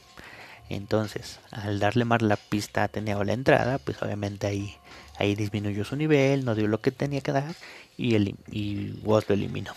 Entonces, 0.68 1.40
al 1.50 1.80
darle 1.80 2.04
más 2.04 2.22
la 2.22 2.36
pista 2.36 2.84
a 2.84 2.88
Teneo 2.88 3.24
la 3.24 3.32
entrada, 3.32 3.78
pues 3.78 4.00
obviamente 4.02 4.46
ahí, 4.46 4.76
ahí 5.18 5.34
disminuyó 5.34 5.84
su 5.84 5.96
nivel, 5.96 6.44
no 6.44 6.54
dio 6.54 6.68
lo 6.68 6.80
que 6.80 6.92
tenía 6.92 7.20
que 7.20 7.32
dar 7.32 7.56
y, 7.96 8.14
el, 8.14 8.36
y 8.52 9.00
lo 9.04 9.20
eliminó. 9.28 9.72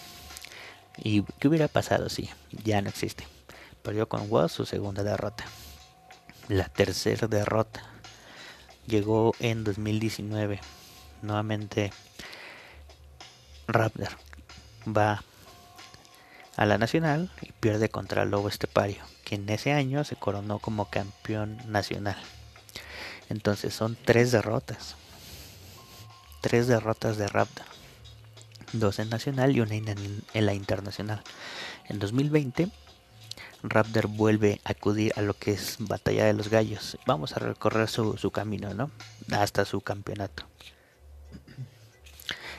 ¿Y 0.97 1.23
qué 1.39 1.47
hubiera 1.47 1.67
pasado 1.67 2.10
si 2.10 2.29
ya 2.51 2.82
no 2.82 2.89
existe? 2.89 3.27
Perdió 3.82 4.08
con 4.08 4.29
Woz 4.29 4.51
su 4.51 4.65
segunda 4.65 5.03
derrota. 5.03 5.45
La 6.49 6.69
tercera 6.69 7.27
derrota 7.27 7.84
llegó 8.88 9.34
en 9.39 9.63
2019. 9.63 10.60
Nuevamente 11.21 11.91
Raptor 13.67 14.10
va 14.86 15.23
a 16.56 16.65
la 16.65 16.77
nacional 16.77 17.32
y 17.41 17.51
pierde 17.53 17.89
contra 17.89 18.25
Lobo 18.25 18.49
Estepario 18.49 19.03
en 19.34 19.49
ese 19.49 19.71
año 19.71 20.03
se 20.03 20.15
coronó 20.15 20.60
como 20.60 20.89
campeón 20.89 21.58
nacional. 21.67 22.17
Entonces 23.29 23.73
son 23.73 23.97
tres 24.03 24.32
derrotas. 24.32 24.95
Tres 26.41 26.67
derrotas 26.67 27.17
de 27.17 27.27
Raptor. 27.27 27.65
Dos 28.74 29.00
en 29.00 29.10
nacional 29.10 29.56
y 29.56 29.62
una 29.62 29.76
en 29.76 30.46
la 30.46 30.54
internacional. 30.54 31.24
En 31.88 32.00
2020, 32.00 32.70
Raptor 33.64 34.08
vuelve 34.08 34.60
a 34.66 34.72
acudir 34.72 35.14
a 35.16 35.22
lo 35.22 35.36
que 35.36 35.52
es 35.52 35.78
Batalla 35.80 36.26
de 36.26 36.34
los 36.34 36.50
Gallos. 36.50 36.98
Vamos 37.06 37.34
a 37.34 37.40
recorrer 37.40 37.88
su, 37.88 38.18
su 38.18 38.30
camino, 38.30 38.74
¿no? 38.74 38.92
Hasta 39.32 39.64
su 39.64 39.80
campeonato. 39.80 40.46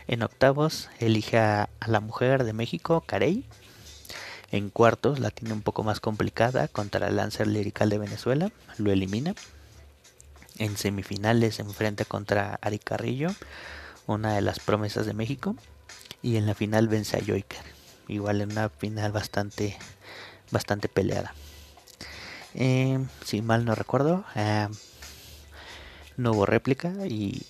En 0.07 0.23
octavos 0.23 0.89
elige 0.99 1.39
a, 1.39 1.69
la 1.87 2.01
mujer 2.01 2.45
de 2.45 2.55
México, 2.55 3.03
Carey. 3.07 3.45
En 4.51 4.71
cuartos 4.71 5.19
la 5.19 5.31
tiene 5.31 5.55
un 5.55 5.63
poco 5.63 5.83
más 5.83 6.01
complicada 6.01 6.69
contra 6.69 7.09
el 7.09 7.17
Lancer 7.17 7.49
Lirical 7.49 7.91
de 7.91 7.99
Venezuela. 7.99 8.51
Lo 8.79 8.91
elimina. 8.91 9.35
En 10.59 10.77
semifinales 10.77 11.57
se 11.57 11.63
enfrenta 11.63 12.05
contra 12.05 12.59
Ari 12.63 12.79
Carrillo, 12.79 13.29
una 14.07 14.35
de 14.35 14.41
las 14.41 14.61
promesas 14.61 15.05
de 15.05 15.15
México. 15.15 15.57
Y 16.23 16.37
en 16.37 16.47
la 16.47 16.55
final 16.55 16.89
vence 16.89 17.17
a 17.17 17.25
Joyker. 17.25 17.63
Igual 18.09 18.41
en 18.41 18.53
una 18.53 18.69
final 18.69 19.13
bastante, 19.13 19.77
bastante 20.51 20.89
peleada. 20.89 21.35
Eh, 22.55 22.99
si 23.25 23.43
mal 23.43 23.65
no 23.65 23.75
recuerdo, 23.75 24.25
eh, 24.35 24.69
no 26.17 26.33
hubo 26.33 26.47
réplica 26.47 26.93
y, 27.07 27.43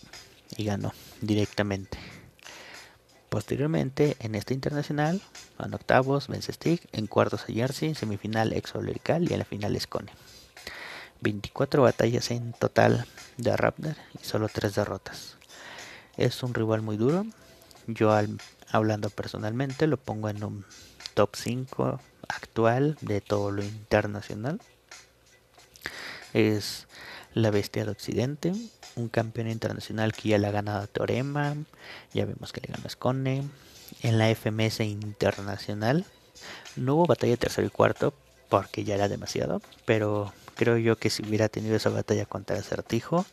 y 0.57 0.65
ganó 0.65 0.93
directamente. 1.21 1.99
Posteriormente, 3.29 4.17
en 4.21 4.37
este 4.37 4.55
internacional, 4.55 5.21
en 5.59 5.75
octavos 5.75 6.29
vence 6.29 6.53
Stick, 6.53 6.89
en 6.93 7.09
cuartos 7.09 7.43
a 7.43 7.53
Jersey, 7.53 7.95
semifinal 7.97 8.53
Exolerical 8.53 9.29
y 9.29 9.33
en 9.33 9.41
la 9.41 9.45
final 9.45 9.79
Scone. 9.81 10.13
24 11.21 11.83
batallas 11.83 12.31
en 12.31 12.53
total 12.53 13.07
de 13.37 13.57
Raptor 13.57 13.97
y 14.21 14.25
solo 14.25 14.49
3 14.49 14.75
derrotas. 14.75 15.37
Es 16.17 16.43
un 16.45 16.55
rival 16.55 16.83
muy 16.83 16.97
duro. 16.97 17.27
Yo 17.87 18.13
hablando 18.71 19.11
personalmente 19.11 19.87
lo 19.87 19.97
pongo 19.97 20.29
en 20.29 20.43
un 20.43 20.65
top 21.15 21.37
5 21.37 22.01
actual 22.29 22.97
de 23.01 23.21
todo 23.21 23.51
lo 23.51 23.63
internacional. 23.63 24.61
Es 26.33 26.87
la 27.35 27.51
bestia 27.51 27.85
de 27.85 27.91
Occidente, 27.91 28.53
un 28.97 29.09
campeón 29.09 29.49
internacional 29.49 30.13
que 30.13 30.31
ya 30.31 30.39
le 30.39 30.47
ha 30.47 30.53
ganado 30.53 30.83
a 30.83 30.87
Teorema, 30.87 31.57
ya 32.13 32.25
vimos 32.25 32.53
que 32.53 32.61
le 32.61 32.73
ganó 32.73 32.87
a 32.87 32.91
Scone. 32.91 33.45
En 34.03 34.19
la 34.19 34.35
FMS 34.35 34.81
internacional 34.81 36.05
no 36.77 36.97
hubo 36.97 37.07
batalla 37.07 37.37
tercero 37.37 37.67
y 37.67 37.71
cuarto 37.71 38.15
porque 38.49 38.85
ya 38.85 38.95
era 38.95 39.09
demasiado, 39.09 39.61
pero 39.85 40.33
creo 40.55 40.79
yo 40.79 40.97
que 40.97 41.11
si 41.11 41.23
hubiera 41.23 41.49
tenido 41.49 41.77
esa 41.77 41.91
batalla 41.91 42.27
contra 42.27 42.59
Acertijo, 42.59 43.27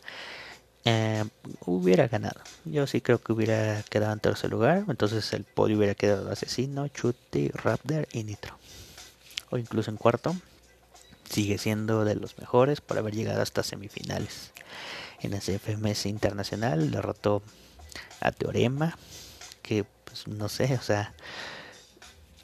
eh, 0.86 1.24
hubiera 1.66 2.08
ganado. 2.08 2.42
Yo 2.66 2.88
sí 2.88 3.02
creo 3.02 3.20
que 3.20 3.34
hubiera 3.34 3.84
quedado 3.84 4.14
en 4.14 4.20
tercer 4.20 4.50
lugar, 4.50 4.86
entonces 4.88 5.32
el 5.34 5.44
podio 5.44 5.78
hubiera 5.78 5.96
quedado 5.96 6.32
Asesino, 6.32 6.88
Chuti, 6.88 7.50
Raptor 7.50 8.08
y 8.12 8.24
Nitro. 8.24 8.58
O 9.50 9.58
incluso 9.58 9.92
en 9.92 9.98
cuarto, 9.98 10.36
sigue 11.30 11.58
siendo 11.58 12.04
de 12.04 12.16
los 12.16 12.38
mejores 12.38 12.82
por 12.82 12.98
haber 12.98 13.16
llegado 13.16 13.42
hasta 13.42 13.64
semifinales 13.64 14.52
en 15.22 15.34
ese 15.34 15.60
FMS 15.60 16.08
internacional, 16.08 16.90
derrotó 16.92 17.44
a 18.20 18.32
Teorema, 18.32 18.98
que 19.62 19.86
pues 20.06 20.28
no 20.28 20.50
sé, 20.50 20.76
o 20.76 20.82
sea, 20.82 21.14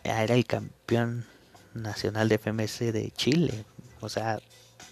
era 0.03 0.35
el 0.35 0.45
campeón 0.45 1.25
nacional 1.73 2.29
de 2.29 2.37
FMS 2.37 2.79
de 2.79 3.11
Chile, 3.15 3.65
o 3.99 4.09
sea, 4.09 4.39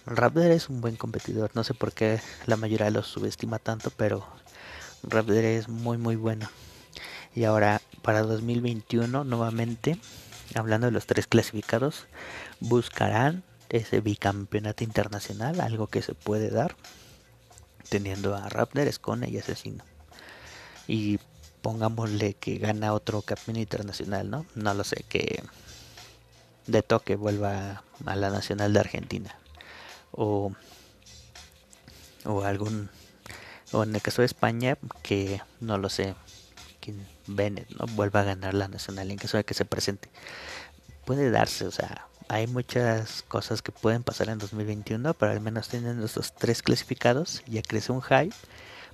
Raptor 0.06 0.52
es 0.52 0.68
un 0.68 0.80
buen 0.80 0.94
competidor, 0.94 1.50
no 1.54 1.64
sé 1.64 1.74
por 1.74 1.92
qué 1.92 2.20
la 2.46 2.56
mayoría 2.56 2.90
lo 2.90 3.02
subestima 3.02 3.58
tanto, 3.58 3.90
pero 3.90 4.24
Raptor 5.02 5.44
es 5.44 5.68
muy 5.68 5.98
muy 5.98 6.14
bueno. 6.14 6.48
Y 7.34 7.42
ahora 7.42 7.82
para 8.02 8.22
2021 8.22 9.24
nuevamente, 9.24 9.98
hablando 10.54 10.86
de 10.86 10.92
los 10.92 11.06
tres 11.06 11.26
clasificados, 11.26 12.06
buscarán 12.60 13.42
ese 13.68 14.00
bicampeonato 14.00 14.84
internacional, 14.84 15.60
algo 15.60 15.88
que 15.88 16.02
se 16.02 16.14
puede 16.14 16.50
dar 16.50 16.76
teniendo 17.88 18.36
a 18.36 18.48
Raptor, 18.48 18.90
Scone 18.92 19.28
y 19.28 19.38
Asesino. 19.38 19.82
Y 20.86 21.18
pongámosle 21.62 22.34
que 22.34 22.58
gana 22.58 22.92
otro 22.92 23.22
campeón 23.22 23.56
internacional, 23.56 24.30
¿no? 24.30 24.46
No 24.54 24.72
lo 24.72 24.84
sé, 24.84 25.04
que 25.08 25.42
de 26.68 26.82
toque 26.82 27.16
vuelva 27.16 27.82
a 28.04 28.14
la 28.14 28.30
nacional 28.30 28.72
de 28.72 28.78
Argentina. 28.78 29.36
O, 30.12 30.52
o 32.24 32.42
algún, 32.42 32.88
o 33.72 33.82
en 33.82 33.94
el 33.94 34.02
caso 34.02 34.22
de 34.22 34.26
España, 34.26 34.78
que 35.02 35.40
no 35.60 35.78
lo 35.78 35.88
sé, 35.88 36.14
que 36.80 36.94
Bennett 37.26 37.68
¿no? 37.70 37.86
vuelva 37.94 38.20
a 38.20 38.24
ganar 38.24 38.54
la 38.54 38.68
nacional 38.68 39.10
en 39.10 39.18
caso 39.18 39.36
de 39.36 39.44
que 39.44 39.54
se 39.54 39.64
presente. 39.64 40.08
Puede 41.04 41.30
darse, 41.30 41.66
o 41.66 41.70
sea, 41.70 42.06
hay 42.28 42.46
muchas 42.46 43.22
cosas 43.22 43.62
que 43.62 43.72
pueden 43.72 44.02
pasar 44.02 44.28
en 44.28 44.38
2021, 44.38 45.14
pero 45.14 45.32
al 45.32 45.40
menos 45.40 45.68
tienen 45.68 46.02
estos 46.02 46.34
tres 46.34 46.62
clasificados, 46.62 47.42
ya 47.46 47.62
crece 47.62 47.92
un 47.92 48.02
hype 48.02 48.34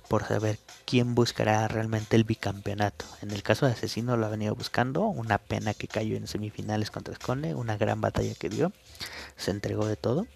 por 0.07 0.25
saber 0.25 0.59
quién 0.85 1.15
buscará 1.15 1.67
realmente 1.67 2.15
el 2.15 2.25
bicampeonato. 2.25 3.05
En 3.21 3.31
el 3.31 3.41
caso 3.41 3.65
de 3.65 3.71
Asesino 3.71 4.17
lo 4.17 4.25
ha 4.25 4.29
venido 4.29 4.53
buscando, 4.53 5.05
una 5.05 5.37
pena 5.39 5.73
que 5.73 5.87
cayó 5.87 6.17
en 6.17 6.27
semifinales 6.27 6.91
contra 6.91 7.15
Scone, 7.15 7.55
una 7.55 7.77
gran 7.77 8.01
batalla 8.01 8.35
que 8.35 8.49
dio, 8.49 8.71
se 9.37 9.51
entregó 9.51 9.87
de 9.87 9.95
todo, 9.95 10.27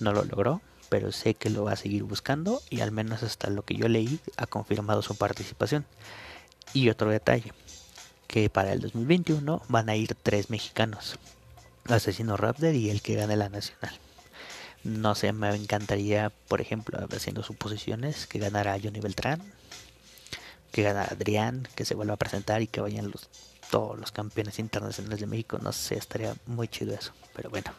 no 0.00 0.12
lo 0.12 0.24
logró, 0.24 0.60
pero 0.88 1.12
sé 1.12 1.34
que 1.34 1.50
lo 1.50 1.64
va 1.64 1.72
a 1.72 1.76
seguir 1.76 2.04
buscando 2.04 2.62
y 2.70 2.80
al 2.80 2.92
menos 2.92 3.22
hasta 3.22 3.50
lo 3.50 3.62
que 3.62 3.74
yo 3.74 3.88
leí 3.88 4.20
ha 4.36 4.46
confirmado 4.46 5.02
su 5.02 5.16
participación. 5.16 5.84
Y 6.72 6.90
otro 6.90 7.10
detalle, 7.10 7.52
que 8.26 8.50
para 8.50 8.72
el 8.72 8.80
2021 8.80 9.62
van 9.68 9.88
a 9.88 9.96
ir 9.96 10.14
tres 10.22 10.50
mexicanos, 10.50 11.18
Asesino 11.88 12.36
Raptor 12.36 12.74
y 12.74 12.90
el 12.90 13.02
que 13.02 13.14
gane 13.14 13.36
la 13.36 13.48
nacional. 13.48 13.98
No 14.84 15.14
sé, 15.14 15.32
me 15.32 15.54
encantaría, 15.54 16.30
por 16.48 16.60
ejemplo, 16.60 16.98
haciendo 17.10 17.42
suposiciones, 17.42 18.26
que 18.26 18.38
ganara 18.38 18.78
Johnny 18.82 19.00
Beltrán, 19.00 19.42
que 20.70 20.82
ganara 20.82 21.12
Adrián, 21.12 21.68
que 21.74 21.84
se 21.84 21.94
vuelva 21.94 22.14
a 22.14 22.18
presentar 22.18 22.62
y 22.62 22.66
que 22.66 22.80
vayan 22.80 23.12
todos 23.70 23.98
los 23.98 24.12
campeones 24.12 24.58
internacionales 24.58 25.20
de 25.20 25.26
México. 25.26 25.58
No 25.60 25.72
sé, 25.72 25.96
estaría 25.96 26.36
muy 26.46 26.68
chido 26.68 26.94
eso. 26.94 27.12
Pero 27.34 27.50
bueno, 27.50 27.72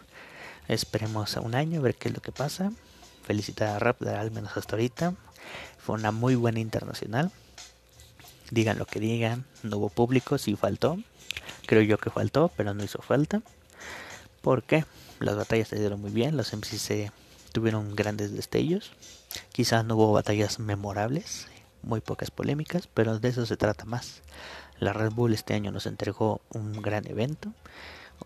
esperemos 0.68 1.38
a 1.38 1.42
un 1.42 1.56
año 1.56 1.80
a 1.80 1.84
ver 1.84 1.96
qué 1.96 2.10
es 2.10 2.16
lo 2.16 2.22
que 2.22 2.32
pasa. 2.32 2.72
Felicitar 3.24 3.70
a 3.70 3.80
Raptor, 3.80 4.16
al 4.16 4.32
menos 4.32 4.56
hasta 4.56 4.76
ahorita. 4.76 5.16
Fue 5.78 5.96
una 5.96 6.12
muy 6.12 6.36
buena 6.36 6.60
internacional. 6.60 7.32
Digan 8.52 8.78
lo 8.78 8.86
que 8.86 9.00
digan, 9.00 9.46
no 9.64 9.78
hubo 9.78 9.90
público, 9.90 10.38
sí 10.38 10.56
faltó. 10.56 10.98
Creo 11.66 11.82
yo 11.82 11.98
que 11.98 12.10
faltó, 12.10 12.52
pero 12.56 12.74
no 12.74 12.84
hizo 12.84 13.02
falta 13.02 13.42
porque 14.48 14.86
las 15.20 15.36
batallas 15.36 15.68
se 15.68 15.78
dieron 15.78 16.00
muy 16.00 16.10
bien, 16.10 16.38
los 16.38 16.54
MCC 16.54 17.12
tuvieron 17.52 17.98
grandes 17.98 18.32
destellos, 18.32 18.94
quizás 19.52 19.84
no 19.84 19.96
hubo 19.96 20.14
batallas 20.14 20.60
memorables, 20.60 21.48
muy 21.84 22.00
pocas 22.00 22.32
polémicas, 22.32 22.88
pero 22.88 23.20
de 23.20 23.28
eso 23.28 23.46
se 23.46 23.58
trata 23.58 23.84
más. 23.84 24.22
La 24.80 24.94
Red 24.94 25.12
Bull 25.12 25.34
este 25.34 25.54
año 25.54 25.72
nos 25.72 25.86
entregó 25.86 26.40
un 26.50 26.82
gran 26.82 27.06
evento, 27.08 27.52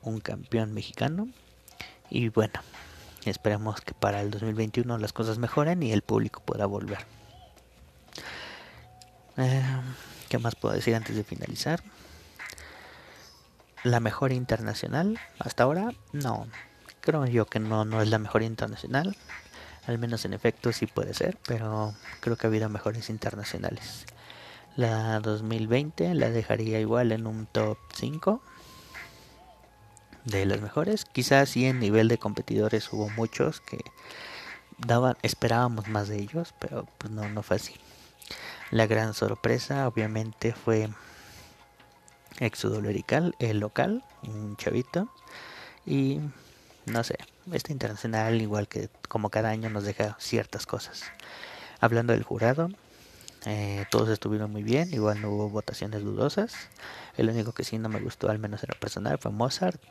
un 0.04 0.20
campeón 0.20 0.76
mexicano 0.76 1.28
y 2.12 2.30
bueno, 2.30 2.60
esperemos 3.26 3.82
que 3.82 3.94
para 3.94 4.22
el 4.22 4.30
2021 4.30 5.00
las 5.00 5.14
cosas 5.14 5.40
mejoren 5.40 5.82
y 5.82 5.92
el 5.92 6.04
público 6.04 6.44
pueda 6.46 6.68
volver. 6.68 7.00
Eh, 9.38 9.64
¿Qué 10.30 10.38
más 10.38 10.56
puedo 10.56 10.76
decir 10.76 10.94
antes 10.94 11.16
de 11.16 11.24
finalizar? 11.24 11.82
la 13.84 14.00
mejor 14.00 14.32
internacional 14.32 15.20
hasta 15.40 15.64
ahora 15.64 15.92
no 16.14 16.48
creo 17.00 17.26
yo 17.26 17.46
que 17.46 17.60
no 17.60 17.86
no 17.86 18.02
es 18.02 18.10
la 18.10 18.20
mejor 18.20 18.44
internacional 18.44 19.16
al 19.88 19.98
menos 19.98 20.24
en 20.26 20.34
efecto 20.34 20.72
sí 20.72 20.86
puede 20.86 21.14
ser 21.14 21.38
pero 21.48 21.96
creo 22.20 22.36
que 22.36 22.46
ha 22.46 22.50
habido 22.50 22.70
mejores 22.70 23.10
internacionales 23.10 24.06
la 24.76 25.20
2020 25.20 26.14
la 26.14 26.30
dejaría 26.30 26.80
igual 26.80 27.12
en 27.12 27.26
un 27.26 27.48
top 27.48 27.78
5 27.96 28.42
de 30.26 30.46
las 30.46 30.62
mejores 30.62 31.06
quizás 31.06 31.50
sí 31.50 31.66
en 31.66 31.80
nivel 31.80 32.08
de 32.08 32.18
competidores 32.18 32.92
hubo 32.92 33.10
muchos 33.10 33.62
que 33.62 33.80
daban 34.78 35.18
esperábamos 35.22 35.88
más 35.88 36.08
de 36.08 36.20
ellos 36.20 36.54
pero 36.60 36.88
pues 36.98 37.12
no 37.12 37.28
no 37.30 37.44
fue 37.44 37.58
así 37.58 37.76
la 38.72 38.88
gran 38.88 39.14
sorpresa 39.14 39.88
obviamente 39.88 40.54
fue 40.54 40.90
exodolerical, 42.42 43.36
el 43.40 43.60
local, 43.60 44.04
un 44.24 44.58
chavito. 44.58 45.10
Y 45.86 46.20
no 46.86 47.04
sé, 47.04 47.18
este 47.52 47.72
internacional, 47.72 48.42
igual 48.42 48.68
que 48.68 48.90
como 49.08 49.30
cada 49.30 49.50
año, 49.50 49.70
nos 49.70 49.84
deja 49.84 50.18
ciertas 50.20 50.66
cosas. 50.66 51.04
Hablando 51.80 52.14
del 52.14 52.24
jurado, 52.24 52.70
eh, 53.46 53.86
todos 53.90 54.10
estuvieron 54.10 54.52
muy 54.52 54.64
bien, 54.64 54.94
igual 54.94 55.22
no 55.22 55.32
hubo 55.32 55.50
votaciones 55.50 56.04
dudosas. 56.04 56.54
El 57.18 57.30
único 57.30 57.54
que 57.54 57.64
sí 57.64 57.78
no 57.78 57.90
me 57.90 58.00
gustó, 58.00 58.30
al 58.30 58.40
menos 58.40 58.64
en 58.64 58.70
lo 58.74 58.80
personal, 58.80 59.18
fue 59.18 59.32
Mozart. 59.32 59.82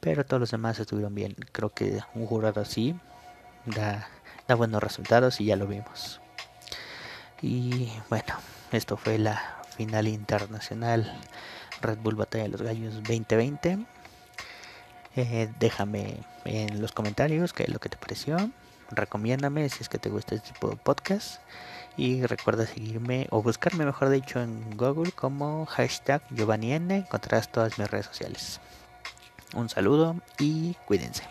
Pero 0.00 0.24
todos 0.24 0.40
los 0.40 0.50
demás 0.50 0.78
estuvieron 0.78 1.14
bien. 1.14 1.36
Creo 1.52 1.70
que 1.70 2.00
un 2.14 2.26
jurado 2.26 2.60
así 2.60 2.98
da, 3.66 4.08
da 4.48 4.54
buenos 4.54 4.82
resultados 4.82 5.40
y 5.40 5.46
ya 5.46 5.56
lo 5.56 5.66
vimos. 5.66 6.20
Y 7.42 7.90
bueno, 8.08 8.34
esto 8.72 8.96
fue 8.96 9.18
la 9.18 9.62
final 9.76 10.08
internacional 10.08 11.10
Red 11.80 11.98
Bull 11.98 12.14
Batalla 12.14 12.44
de 12.44 12.50
los 12.50 12.62
Gallos 12.62 12.94
2020. 12.96 13.86
Eh, 15.16 15.50
déjame 15.58 16.18
en 16.44 16.80
los 16.80 16.92
comentarios 16.92 17.52
qué 17.52 17.64
es 17.64 17.70
lo 17.70 17.78
que 17.78 17.88
te 17.88 17.96
pareció. 17.96 18.50
Recomiéndame 18.90 19.68
si 19.68 19.82
es 19.82 19.88
que 19.88 19.98
te 19.98 20.08
gusta 20.08 20.34
este 20.34 20.52
tipo 20.52 20.68
de 20.68 20.76
podcast. 20.76 21.40
Y 21.96 22.24
recuerda 22.24 22.66
seguirme 22.66 23.26
o 23.30 23.42
buscarme, 23.42 23.84
mejor 23.84 24.10
dicho, 24.10 24.40
en 24.40 24.76
Google 24.76 25.12
como 25.12 25.66
hashtag 25.66 26.22
Giovanni 26.30 26.72
Encontrarás 26.72 27.50
todas 27.50 27.78
mis 27.78 27.90
redes 27.90 28.06
sociales. 28.06 28.60
Un 29.54 29.68
saludo 29.68 30.16
y 30.38 30.74
cuídense. 30.86 31.24